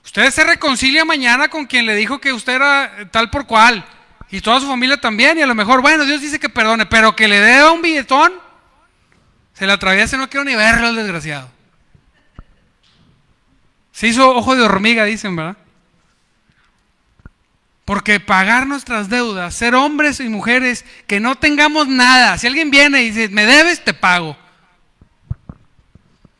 Usted 0.05 0.29
se 0.29 0.43
reconcilia 0.43 1.03
mañana 1.03 1.47
con 1.47 1.65
quien 1.65 1.87
le 1.87 1.95
dijo 1.95 2.21
que 2.21 2.31
usted 2.31 2.53
era 2.53 3.09
tal 3.09 3.31
por 3.31 3.47
cual. 3.47 3.83
Y 4.29 4.41
toda 4.41 4.59
su 4.59 4.67
familia 4.67 5.01
también. 5.01 5.39
Y 5.39 5.41
a 5.41 5.47
lo 5.47 5.55
mejor, 5.55 5.81
bueno, 5.81 6.05
Dios 6.05 6.21
dice 6.21 6.39
que 6.39 6.49
perdone. 6.49 6.85
Pero 6.85 7.15
que 7.15 7.27
le 7.27 7.39
dé 7.39 7.67
un 7.67 7.81
billetón. 7.81 8.33
Se 9.53 9.65
le 9.65 9.73
atraviesa 9.73 10.15
no 10.15 10.29
quiero 10.29 10.43
ni 10.45 10.55
verlo 10.55 10.89
el 10.89 10.95
desgraciado. 10.95 11.58
Se 13.99 14.07
hizo 14.07 14.33
ojo 14.33 14.55
de 14.55 14.61
hormiga, 14.61 15.03
dicen, 15.03 15.35
¿verdad? 15.35 15.57
Porque 17.83 18.21
pagar 18.21 18.65
nuestras 18.65 19.09
deudas, 19.09 19.53
ser 19.53 19.75
hombres 19.75 20.21
y 20.21 20.29
mujeres 20.29 20.85
que 21.05 21.19
no 21.19 21.35
tengamos 21.35 21.89
nada. 21.89 22.37
Si 22.37 22.47
alguien 22.47 22.71
viene 22.71 23.01
y 23.01 23.11
dice, 23.11 23.27
me 23.27 23.45
debes, 23.45 23.83
te 23.83 23.93
pago. 23.93 24.37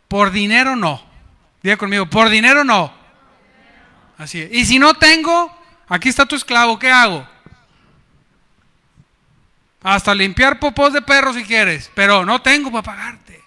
Por 0.08 0.32
dinero 0.32 0.78
no. 0.78 1.04
Diga 1.62 1.76
conmigo, 1.76 2.06
por 2.06 2.30
dinero 2.30 2.64
no. 2.64 2.94
Así 4.18 4.40
es. 4.40 4.54
Y 4.54 4.66
si 4.66 4.80
no 4.80 4.94
tengo, 4.94 5.54
aquí 5.90 6.08
está 6.08 6.26
tu 6.26 6.38
esclavo, 6.38 6.80
¿qué 6.80 6.90
hago? 6.90 7.28
Hasta 9.84 10.16
limpiar 10.16 10.60
popós 10.60 10.94
de 10.94 11.02
perro 11.02 11.34
si 11.34 11.44
quieres, 11.44 11.92
pero 11.94 12.26
no 12.26 12.42
tengo 12.42 12.72
para 12.72 12.84
pagarte. 12.84 13.39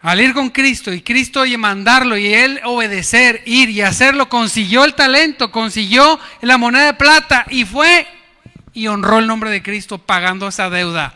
Al 0.00 0.20
ir 0.20 0.34
con 0.34 0.50
Cristo 0.50 0.92
y 0.92 1.00
Cristo 1.00 1.46
y 1.46 1.56
mandarlo 1.56 2.18
y 2.18 2.34
él 2.34 2.60
obedecer, 2.64 3.42
ir 3.46 3.70
y 3.70 3.80
hacerlo, 3.80 4.28
consiguió 4.28 4.84
el 4.84 4.94
talento, 4.94 5.50
consiguió 5.50 6.20
la 6.42 6.58
moneda 6.58 6.84
de 6.84 6.94
plata 6.94 7.46
y 7.48 7.64
fue 7.64 8.06
y 8.74 8.86
honró 8.88 9.18
el 9.18 9.26
nombre 9.26 9.50
de 9.50 9.62
Cristo 9.62 9.96
pagando 9.96 10.48
esa 10.48 10.68
deuda. 10.68 11.14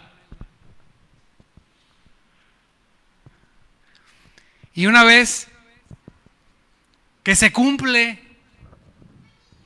Y 4.72 4.86
una 4.86 5.04
vez 5.04 5.48
que 7.22 7.36
se 7.36 7.52
cumple 7.52 8.22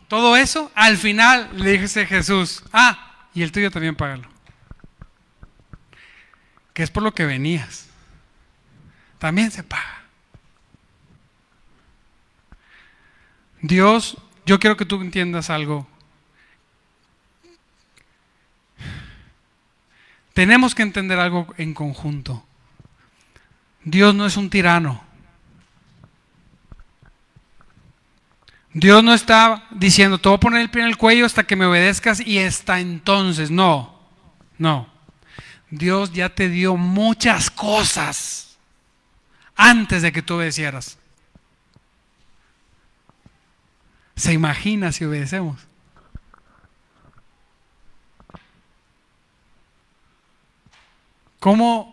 todo 0.08 0.36
eso, 0.36 0.72
al 0.74 0.96
final 0.96 1.48
le 1.54 1.78
dice 1.78 2.06
Jesús, 2.06 2.64
ah, 2.72 3.28
y 3.34 3.42
el 3.42 3.52
tuyo 3.52 3.70
también 3.70 3.94
págalo. 3.94 4.31
Que 6.72 6.82
es 6.82 6.90
por 6.90 7.02
lo 7.02 7.12
que 7.12 7.26
venías. 7.26 7.88
También 9.18 9.50
se 9.50 9.62
paga. 9.62 10.02
Dios, 13.60 14.16
yo 14.44 14.58
quiero 14.58 14.76
que 14.76 14.84
tú 14.84 15.00
entiendas 15.00 15.50
algo. 15.50 15.86
Tenemos 20.32 20.74
que 20.74 20.82
entender 20.82 21.18
algo 21.18 21.46
en 21.58 21.74
conjunto. 21.74 22.44
Dios 23.84 24.14
no 24.14 24.26
es 24.26 24.36
un 24.36 24.50
tirano. 24.50 25.02
Dios 28.74 29.04
no 29.04 29.12
está 29.12 29.66
diciendo, 29.70 30.18
te 30.18 30.28
voy 30.28 30.36
a 30.36 30.40
poner 30.40 30.62
el 30.62 30.70
pie 30.70 30.82
en 30.82 30.88
el 30.88 30.96
cuello 30.96 31.26
hasta 31.26 31.44
que 31.44 31.56
me 31.56 31.66
obedezcas 31.66 32.20
y 32.20 32.38
hasta 32.38 32.80
entonces. 32.80 33.50
No, 33.50 34.00
no. 34.58 34.91
Dios 35.72 36.12
ya 36.12 36.28
te 36.28 36.50
dio 36.50 36.76
muchas 36.76 37.50
cosas 37.50 38.58
antes 39.56 40.02
de 40.02 40.12
que 40.12 40.20
tú 40.20 40.34
obedecieras. 40.34 40.98
¿Se 44.14 44.34
imagina 44.34 44.92
si 44.92 45.06
obedecemos? 45.06 45.66
¿Cómo 51.40 51.92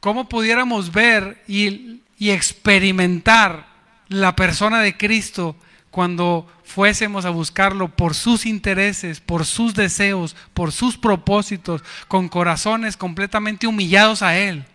¿Cómo 0.00 0.28
pudiéramos 0.28 0.90
ver 0.90 1.42
y, 1.46 2.00
y 2.18 2.30
experimentar 2.30 3.66
la 4.08 4.34
persona 4.34 4.80
de 4.80 4.96
Cristo 4.96 5.56
cuando 5.96 6.46
fuésemos 6.62 7.24
a 7.24 7.30
buscarlo 7.30 7.88
por 7.88 8.14
sus 8.14 8.44
intereses, 8.44 9.18
por 9.18 9.46
sus 9.46 9.72
deseos, 9.72 10.36
por 10.52 10.70
sus 10.70 10.98
propósitos, 10.98 11.82
con 12.06 12.28
corazones 12.28 12.98
completamente 12.98 13.66
humillados 13.66 14.20
a 14.20 14.36
Él, 14.36 14.66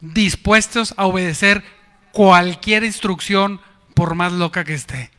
dispuestos 0.00 0.94
a 0.96 1.06
obedecer 1.06 1.62
cualquier 2.10 2.82
instrucción 2.82 3.60
por 3.94 4.16
más 4.16 4.32
loca 4.32 4.64
que 4.64 4.74
esté. 4.74 5.12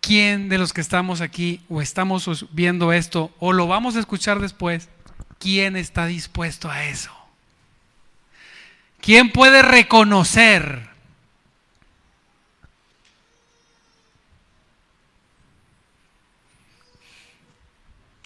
¿Quién 0.00 0.48
de 0.48 0.58
los 0.58 0.72
que 0.72 0.82
estamos 0.82 1.20
aquí 1.20 1.62
o 1.68 1.82
estamos 1.82 2.46
viendo 2.52 2.92
esto 2.92 3.32
o 3.40 3.52
lo 3.52 3.66
vamos 3.66 3.96
a 3.96 3.98
escuchar 3.98 4.38
después, 4.38 4.88
quién 5.40 5.74
está 5.74 6.06
dispuesto 6.06 6.70
a 6.70 6.84
eso? 6.84 7.19
¿Quién 9.00 9.32
puede 9.32 9.62
reconocer? 9.62 10.90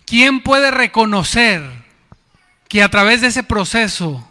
¿Quién 0.04 0.42
puede 0.42 0.70
reconocer 0.70 1.84
que 2.68 2.82
a 2.82 2.88
través 2.88 3.20
de 3.20 3.28
ese 3.28 3.42
proceso 3.42 4.28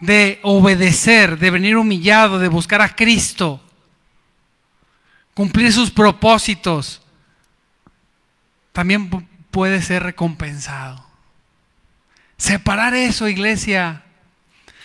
de 0.00 0.40
obedecer, 0.42 1.38
de 1.38 1.50
venir 1.50 1.76
humillado, 1.76 2.38
de 2.38 2.48
buscar 2.48 2.80
a 2.80 2.96
Cristo, 2.96 3.60
cumplir 5.34 5.72
sus 5.72 5.90
propósitos, 5.90 7.02
también 8.72 9.10
puede 9.50 9.82
ser 9.82 10.02
recompensado. 10.02 11.09
Separar 12.40 12.94
eso, 12.94 13.28
iglesia. 13.28 14.02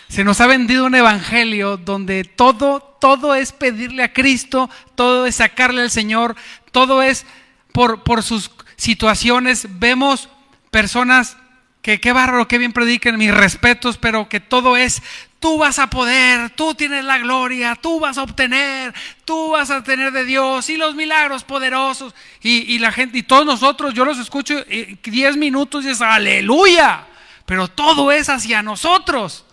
Se 0.08 0.24
nos 0.24 0.42
ha 0.42 0.46
vendido 0.46 0.84
un 0.84 0.94
evangelio 0.94 1.78
donde 1.78 2.22
todo, 2.24 2.80
todo 3.00 3.34
es 3.34 3.52
pedirle 3.52 4.02
a 4.02 4.12
Cristo, 4.12 4.68
todo 4.94 5.24
es 5.24 5.36
sacarle 5.36 5.80
al 5.80 5.90
Señor, 5.90 6.36
todo 6.70 7.02
es 7.02 7.24
por, 7.72 8.22
sus 8.22 8.50
situaciones. 8.76 9.68
Vemos 9.70 10.28
personas 10.70 11.38
que 11.80 11.98
qué 11.98 12.12
bárbaro, 12.12 12.46
qué 12.46 12.58
bien 12.58 12.74
predican, 12.74 13.16
mis 13.16 13.32
respetos, 13.34 13.96
pero 13.96 14.28
que 14.28 14.40
todo 14.40 14.76
es 14.76 15.02
tú 15.40 15.56
vas 15.56 15.78
a 15.78 15.88
poder, 15.88 16.50
tú 16.50 16.74
tienes 16.74 17.06
la 17.06 17.16
gloria, 17.16 17.74
tú 17.74 18.00
vas 18.00 18.18
a 18.18 18.24
obtener, 18.24 18.92
tú 19.24 19.52
vas 19.52 19.70
a 19.70 19.82
tener 19.82 20.12
de 20.12 20.26
Dios 20.26 20.68
y 20.68 20.76
los 20.76 20.94
milagros 20.94 21.42
poderosos. 21.42 22.14
Y, 22.42 22.78
la 22.80 22.92
gente, 22.92 23.16
y 23.16 23.22
todos 23.22 23.46
nosotros, 23.46 23.94
yo 23.94 24.04
los 24.04 24.18
escucho 24.18 24.62
10 25.02 25.38
minutos 25.38 25.86
y 25.86 25.88
es 25.88 26.02
aleluya, 26.02 27.06
pero 27.46 27.68
todo 27.68 28.12
es 28.12 28.28
hacia 28.28 28.62
nosotros. 28.62 29.44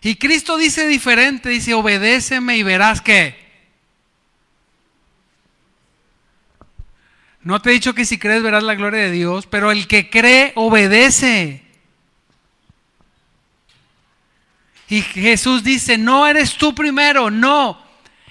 Y 0.00 0.16
Cristo 0.16 0.56
dice 0.56 0.86
diferente, 0.86 1.50
dice, 1.50 1.74
obedéceme 1.74 2.56
y 2.56 2.62
verás 2.62 3.02
que 3.02 3.50
No 7.42 7.60
te 7.60 7.70
he 7.70 7.72
dicho 7.72 7.94
que 7.94 8.04
si 8.04 8.18
crees 8.18 8.42
verás 8.42 8.62
la 8.62 8.74
gloria 8.74 9.00
de 9.00 9.10
Dios, 9.10 9.46
pero 9.46 9.70
el 9.70 9.86
que 9.86 10.10
cree 10.10 10.52
obedece. 10.56 11.62
Y 14.88 15.02
Jesús 15.02 15.64
dice, 15.64 15.96
no 15.96 16.26
eres 16.26 16.56
tú 16.56 16.74
primero, 16.74 17.30
no. 17.30 17.89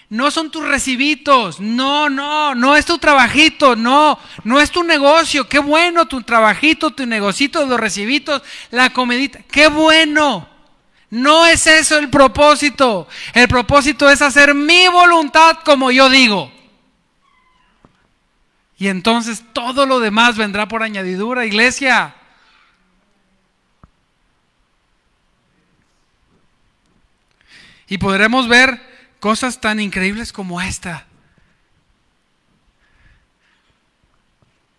No 0.09 0.31
son 0.31 0.49
tus 0.49 0.67
recibitos, 0.67 1.59
no, 1.59 2.09
no, 2.09 2.55
no 2.55 2.75
es 2.75 2.85
tu 2.85 2.97
trabajito, 2.97 3.75
no, 3.75 4.17
no 4.43 4.59
es 4.59 4.71
tu 4.71 4.83
negocio, 4.83 5.47
qué 5.47 5.59
bueno 5.59 6.07
tu 6.07 6.23
trabajito, 6.23 6.89
tu 6.89 7.05
negocito, 7.05 7.63
los 7.67 7.79
recibitos, 7.79 8.41
la 8.71 8.89
comedita, 8.89 9.39
qué 9.51 9.67
bueno. 9.67 10.49
No 11.11 11.45
es 11.45 11.65
eso 11.67 11.97
el 11.97 12.09
propósito. 12.09 13.07
El 13.33 13.47
propósito 13.47 14.09
es 14.09 14.21
hacer 14.21 14.53
mi 14.53 14.87
voluntad 14.87 15.57
como 15.63 15.91
yo 15.91 16.09
digo. 16.09 16.51
Y 18.77 18.87
entonces 18.87 19.43
todo 19.53 19.85
lo 19.85 19.99
demás 19.99 20.37
vendrá 20.37 20.67
por 20.67 20.83
añadidura, 20.83 21.45
iglesia. 21.45 22.15
Y 27.87 27.97
podremos 27.97 28.47
ver 28.47 28.88
cosas 29.19 29.61
tan 29.61 29.79
increíbles 29.79 30.31
como 30.31 30.61
esta. 30.61 31.05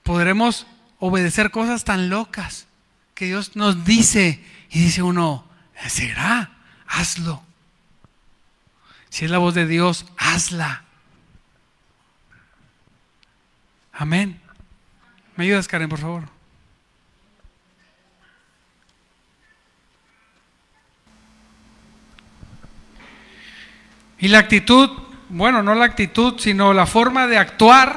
Podremos 0.02 0.66
obedecer 0.98 1.50
cosas 1.50 1.84
tan 1.84 2.08
locas 2.08 2.66
que 3.14 3.26
Dios 3.26 3.54
nos 3.54 3.84
dice 3.84 4.44
y 4.70 4.80
dice 4.80 5.02
uno, 5.02 5.46
¿será? 5.88 6.52
Hazlo. 6.86 7.42
Si 9.08 9.24
es 9.24 9.30
la 9.30 9.38
voz 9.38 9.54
de 9.54 9.66
Dios, 9.66 10.06
hazla. 10.16 10.84
Amén. 13.92 14.40
¿Me 15.36 15.44
ayudas, 15.44 15.68
Karen, 15.68 15.88
por 15.88 15.98
favor? 15.98 16.39
Y 24.20 24.28
la 24.28 24.38
actitud, 24.38 24.90
bueno, 25.30 25.62
no 25.62 25.74
la 25.74 25.86
actitud, 25.86 26.34
sino 26.38 26.74
la 26.74 26.84
forma 26.84 27.26
de 27.26 27.38
actuar. 27.38 27.96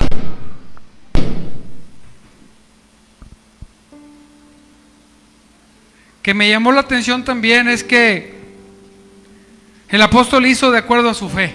Que 6.21 6.34
me 6.34 6.49
llamó 6.49 6.71
la 6.71 6.80
atención 6.80 7.26
también 7.26 7.67
es 7.67 7.84
que 7.84 8.41
el 9.89 10.01
apóstol 10.01 10.45
hizo 10.45 10.71
de 10.71 10.78
acuerdo 10.78 11.09
a 11.09 11.13
su 11.13 11.28
fe. 11.28 11.53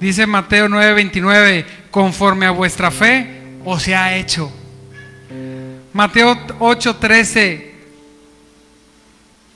Dice 0.00 0.26
Mateo 0.26 0.66
9:29, 0.66 1.64
conforme 1.92 2.46
a 2.46 2.50
vuestra 2.50 2.90
fe 2.90 3.60
os 3.64 3.84
se 3.84 3.94
ha 3.94 4.16
hecho. 4.16 4.52
Mateo 5.92 6.34
8:13, 6.58 7.72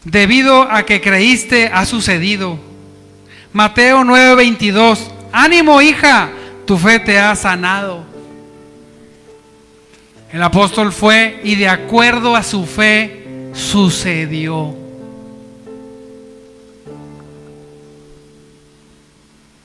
debido 0.05 0.63
a 0.63 0.85
que 0.85 1.01
creíste 1.01 1.71
ha 1.73 1.87
sucedido. 1.87 2.59
Mateo 3.53 4.05
9:22, 4.05 5.11
ánimo 5.33 5.81
hija, 5.81 6.31
tu 6.67 6.77
fe 6.77 6.99
te 7.01 7.19
ha 7.19 7.35
sanado. 7.35 8.05
El 10.31 10.43
apóstol 10.43 10.93
fue 10.93 11.41
y 11.45 11.55
de 11.55 11.69
acuerdo 11.69 12.37
a 12.37 12.43
su 12.43 12.67
fe 12.67 13.51
sucedió. 13.55 14.77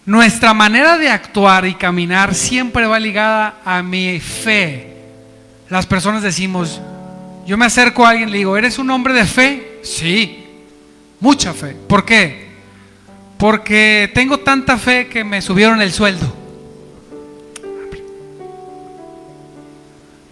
Nuestra 0.06 0.54
manera 0.54 0.98
de 0.98 1.10
actuar 1.10 1.66
y 1.66 1.76
caminar 1.76 2.34
siempre 2.34 2.86
va 2.86 3.00
ligada 3.00 3.60
a 3.66 3.84
mi 3.84 4.20
fe. 4.20 4.91
Las 5.72 5.86
personas 5.86 6.22
decimos, 6.22 6.82
yo 7.48 7.58
me 7.58 7.64
acerco 7.64 8.06
a 8.06 8.10
alguien 8.10 8.28
y 8.28 8.32
le 8.34 8.38
digo, 8.40 8.58
¿eres 8.58 8.78
un 8.78 8.90
hombre 8.90 9.14
de 9.14 9.24
fe? 9.24 9.80
Sí, 9.84 10.44
mucha 11.22 11.54
fe. 11.54 11.78
¿Por 11.88 12.04
qué? 12.04 12.50
Porque 13.38 14.12
tengo 14.14 14.40
tanta 14.40 14.78
fe 14.78 15.08
que 15.08 15.24
me 15.24 15.42
subieron 15.42 15.82
el 15.82 15.94
sueldo. 15.94 16.36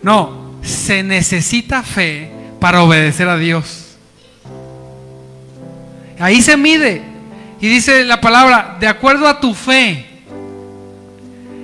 No, 0.01 0.55
se 0.61 1.03
necesita 1.03 1.83
fe 1.83 2.29
para 2.59 2.83
obedecer 2.83 3.29
a 3.29 3.37
Dios. 3.37 3.95
Ahí 6.19 6.41
se 6.41 6.57
mide. 6.57 7.01
Y 7.61 7.69
dice 7.69 8.03
la 8.03 8.19
palabra, 8.19 8.75
de 8.77 8.89
acuerdo 8.89 9.25
a 9.25 9.39
tu 9.39 9.53
fe. 9.53 10.05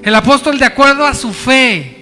El 0.01 0.15
apóstol 0.15 0.57
de 0.57 0.65
acuerdo 0.65 1.05
a 1.05 1.13
su 1.13 1.33
fe 1.33 1.94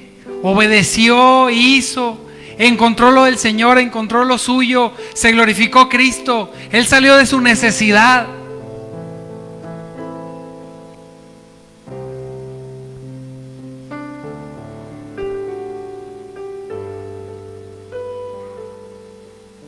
obedeció, 0.43 1.49
hizo, 1.49 2.17
encontró 2.57 3.11
lo 3.11 3.23
del 3.23 3.37
Señor, 3.37 3.79
encontró 3.79 4.25
lo 4.25 4.37
suyo, 4.37 4.91
se 5.13 5.31
glorificó 5.31 5.89
Cristo. 5.89 6.51
Él 6.71 6.85
salió 6.85 7.15
de 7.15 7.25
su 7.25 7.41
necesidad. 7.41 8.27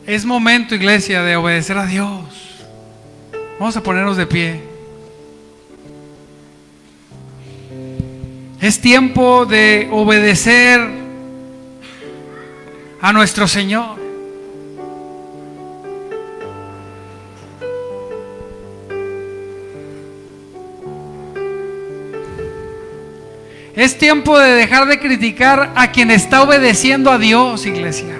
Es 0.06 0.24
momento, 0.24 0.76
iglesia, 0.76 1.22
de 1.22 1.34
obedecer 1.34 1.76
a 1.78 1.86
Dios. 1.86 2.20
Vamos 3.58 3.76
a 3.76 3.82
ponernos 3.82 4.16
de 4.16 4.26
pie. 4.26 4.65
Es 8.66 8.80
tiempo 8.80 9.46
de 9.46 9.88
obedecer 9.92 10.80
a 13.00 13.12
nuestro 13.12 13.46
Señor. 13.46 13.96
Es 23.76 23.96
tiempo 23.98 24.36
de 24.36 24.50
dejar 24.54 24.88
de 24.88 24.98
criticar 24.98 25.70
a 25.76 25.92
quien 25.92 26.10
está 26.10 26.42
obedeciendo 26.42 27.12
a 27.12 27.18
Dios, 27.18 27.66
iglesia. 27.66 28.18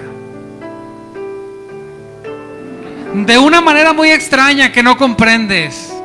de 3.13 3.37
una 3.37 3.59
manera 3.59 3.91
muy 3.91 4.11
extraña 4.11 4.71
que 4.71 4.81
no 4.81 4.95
comprendes. 4.95 5.96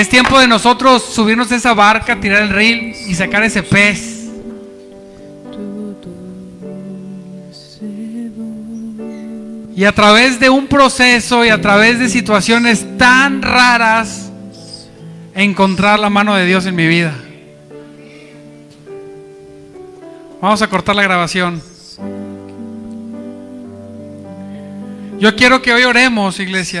Es 0.00 0.08
tiempo 0.08 0.40
de 0.40 0.48
nosotros 0.48 1.04
subirnos 1.04 1.52
a 1.52 1.56
esa 1.56 1.74
barca, 1.74 2.18
tirar 2.18 2.44
el 2.44 2.48
reel 2.48 2.94
y 3.06 3.14
sacar 3.14 3.42
ese 3.42 3.62
pez. 3.62 4.30
Y 9.76 9.84
a 9.84 9.92
través 9.92 10.40
de 10.40 10.48
un 10.48 10.68
proceso 10.68 11.44
y 11.44 11.50
a 11.50 11.60
través 11.60 11.98
de 11.98 12.08
situaciones 12.08 12.96
tan 12.96 13.42
raras, 13.42 14.32
encontrar 15.34 15.98
la 15.98 16.08
mano 16.08 16.34
de 16.34 16.46
Dios 16.46 16.64
en 16.64 16.76
mi 16.76 16.86
vida. 16.86 17.14
Vamos 20.40 20.62
a 20.62 20.66
cortar 20.68 20.96
la 20.96 21.02
grabación. 21.02 21.62
Yo 25.18 25.36
quiero 25.36 25.60
que 25.60 25.74
hoy 25.74 25.84
oremos, 25.84 26.40
iglesia. 26.40 26.78